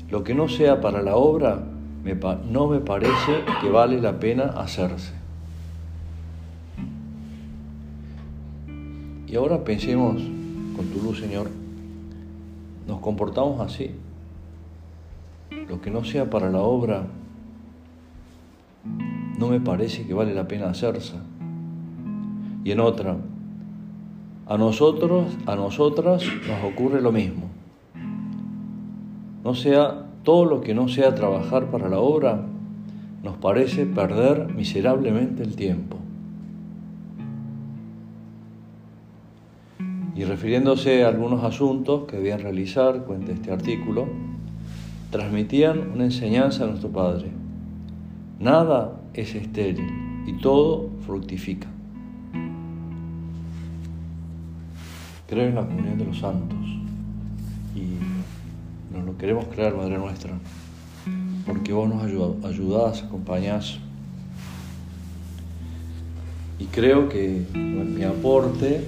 lo 0.09 0.23
que 0.23 0.33
no 0.33 0.49
sea 0.49 0.81
para 0.81 1.01
la 1.01 1.15
obra 1.15 1.63
no 2.49 2.67
me 2.67 2.79
parece 2.79 3.43
que 3.61 3.69
vale 3.69 4.01
la 4.01 4.19
pena 4.19 4.45
hacerse. 4.57 5.13
Y 9.27 9.35
ahora 9.35 9.63
pensemos 9.63 10.21
con 10.75 10.87
tu 10.87 11.01
luz, 11.01 11.19
Señor, 11.19 11.49
nos 12.87 12.99
comportamos 12.99 13.61
así. 13.61 13.91
Lo 15.71 15.79
que 15.79 15.89
no 15.89 16.03
sea 16.03 16.29
para 16.29 16.51
la 16.51 16.59
obra 16.59 17.07
no 19.39 19.47
me 19.47 19.61
parece 19.61 20.05
que 20.05 20.13
vale 20.13 20.33
la 20.33 20.45
pena 20.45 20.69
hacerse. 20.69 21.13
Y 22.65 22.71
en 22.71 22.81
otra, 22.81 23.15
a 24.47 24.57
nosotros, 24.57 25.27
a 25.45 25.55
nosotras 25.55 26.25
nos 26.45 26.73
ocurre 26.73 26.99
lo 26.99 27.13
mismo. 27.13 27.43
No 29.45 29.55
sea 29.55 30.07
todo 30.23 30.43
lo 30.43 30.59
que 30.59 30.73
no 30.73 30.89
sea 30.89 31.15
trabajar 31.15 31.71
para 31.71 31.87
la 31.87 31.99
obra, 31.99 32.41
nos 33.23 33.37
parece 33.37 33.85
perder 33.85 34.53
miserablemente 34.53 35.41
el 35.41 35.55
tiempo. 35.55 35.95
Y 40.17 40.25
refiriéndose 40.25 41.05
a 41.05 41.07
algunos 41.07 41.45
asuntos 41.45 42.03
que 42.09 42.17
debían 42.17 42.41
realizar, 42.41 43.05
cuenta 43.05 43.31
este 43.31 43.53
artículo, 43.53 44.30
transmitían 45.11 45.91
una 45.91 46.05
enseñanza 46.05 46.63
a 46.63 46.67
nuestro 46.67 46.89
Padre. 46.89 47.29
Nada 48.39 48.93
es 49.13 49.35
estéril 49.35 50.23
y 50.25 50.33
todo 50.37 50.89
fructifica. 51.05 51.67
Creo 55.27 55.47
en 55.49 55.55
la 55.55 55.65
comunión 55.65 55.97
de 55.97 56.05
los 56.05 56.17
santos 56.17 56.57
y 57.75 58.93
nos 58.93 59.05
lo 59.05 59.17
queremos 59.17 59.45
creer, 59.45 59.75
Madre 59.75 59.97
nuestra, 59.97 60.33
porque 61.45 61.73
vos 61.73 61.89
nos 61.89 62.03
ayudás, 62.45 63.03
acompañás. 63.03 63.79
Y 66.57 66.65
creo 66.65 67.09
que 67.09 67.45
mi 67.53 68.03
aporte 68.03 68.87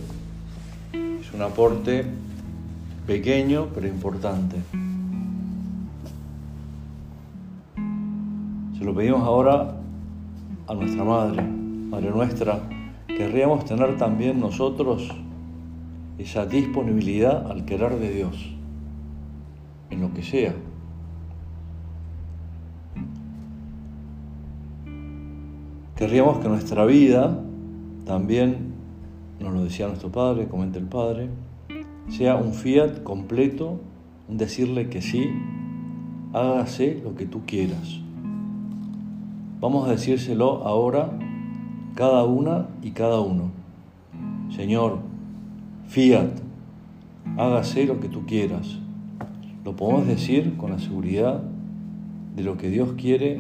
es 0.94 1.34
un 1.34 1.42
aporte 1.42 2.06
pequeño 3.08 3.68
pero 3.74 3.88
importante. 3.88 4.58
Se 8.78 8.84
lo 8.84 8.94
pedimos 8.94 9.22
ahora 9.22 9.76
a 10.68 10.74
nuestra 10.74 11.04
Madre, 11.04 11.44
Madre 11.44 12.10
nuestra, 12.10 12.60
querríamos 13.08 13.66
tener 13.66 13.98
también 13.98 14.40
nosotros 14.40 15.10
esa 16.18 16.46
disponibilidad 16.46 17.52
al 17.52 17.66
querer 17.66 18.00
de 18.00 18.14
Dios, 18.14 18.36
en 19.90 20.02
lo 20.02 20.14
que 20.14 20.24
sea. 20.24 20.56
Querríamos 25.96 26.40
que 26.40 26.50
nuestra 26.50 26.86
vida 26.86 27.40
también, 28.06 28.74
nos 29.40 29.54
lo 29.54 29.64
decía 29.64 29.88
nuestro 29.88 30.12
Padre, 30.12 30.48
comenta 30.48 30.80
el 30.80 30.88
Padre, 30.88 31.30
sea 32.10 32.36
un 32.36 32.54
fiat 32.54 33.04
completo, 33.04 33.80
un 34.28 34.38
decirle 34.38 34.90
que 34.90 35.02
sí, 35.02 35.30
hágase 36.34 37.00
lo 37.04 37.16
que 37.16 37.26
tú 37.26 37.42
quieras. 37.46 38.03
Vamos 39.64 39.88
a 39.88 39.92
decírselo 39.92 40.68
ahora 40.68 41.10
cada 41.96 42.26
una 42.26 42.68
y 42.82 42.92
cada 42.92 43.22
uno. 43.22 43.50
Señor, 44.54 45.00
fiat, 45.88 46.32
hágase 47.38 47.86
lo 47.86 48.02
que 48.02 48.10
tú 48.10 48.26
quieras. 48.26 48.78
Lo 49.64 49.74
podemos 49.74 50.06
decir 50.06 50.58
con 50.58 50.72
la 50.72 50.80
seguridad 50.80 51.42
de 52.36 52.44
lo 52.44 52.58
que 52.58 52.70
Dios 52.70 52.96
quiere 52.98 53.40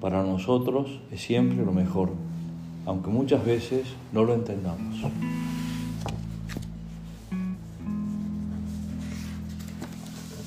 para 0.00 0.22
nosotros 0.22 1.00
es 1.10 1.20
siempre 1.20 1.66
lo 1.66 1.72
mejor, 1.72 2.10
aunque 2.86 3.10
muchas 3.10 3.44
veces 3.44 3.88
no 4.12 4.22
lo 4.22 4.34
entendamos. 4.34 5.02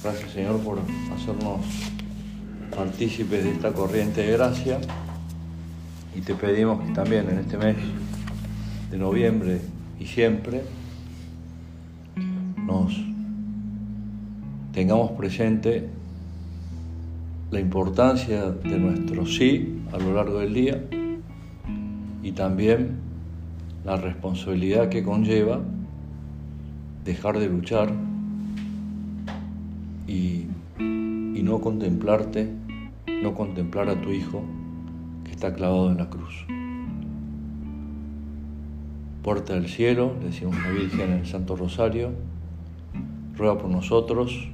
Gracias 0.02 0.32
Señor 0.32 0.60
por 0.60 0.80
hacernos 1.14 1.95
partícipes 2.76 3.44
de 3.44 3.52
esta 3.52 3.72
corriente 3.72 4.22
de 4.22 4.34
gracia. 4.34 4.80
Y 6.16 6.22
te 6.22 6.36
pedimos 6.36 6.82
que 6.84 6.92
también 6.92 7.30
en 7.30 7.40
este 7.40 7.58
mes 7.58 7.78
de 8.92 8.98
noviembre 8.98 9.62
y 10.00 10.06
siempre 10.06 10.62
nos 12.58 12.94
tengamos 14.74 15.12
presente 15.12 15.88
la 17.52 17.60
importancia 17.60 18.52
de 18.52 18.78
nuestro 18.78 19.26
sí 19.26 19.80
a 19.94 19.98
lo 19.98 20.14
largo 20.14 20.40
del 20.40 20.54
día 20.54 20.84
y 22.24 22.32
también 22.32 22.98
la 23.86 23.96
responsabilidad 23.98 24.90
que 24.90 25.04
conlleva 25.04 25.62
dejar 27.06 27.40
de 27.40 27.48
luchar 27.48 27.90
y, 30.08 30.46
y 30.80 31.42
no 31.44 31.62
contemplarte 31.62 32.65
no 33.26 33.34
contemplar 33.34 33.90
a 33.90 34.00
tu 34.00 34.12
Hijo 34.12 34.44
que 35.24 35.32
está 35.32 35.52
clavado 35.52 35.90
en 35.90 35.98
la 35.98 36.10
cruz. 36.12 36.46
Puerta 39.24 39.56
del 39.56 39.68
cielo, 39.68 40.14
le 40.20 40.28
decimos 40.28 40.56
la 40.62 40.70
Virgen 40.70 41.12
en 41.12 41.20
el 41.20 41.26
Santo 41.26 41.56
Rosario, 41.56 42.12
ruega 43.36 43.58
por 43.58 43.72
nosotros, 43.72 44.48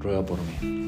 ruega 0.00 0.26
por 0.26 0.38
mí. 0.38 0.87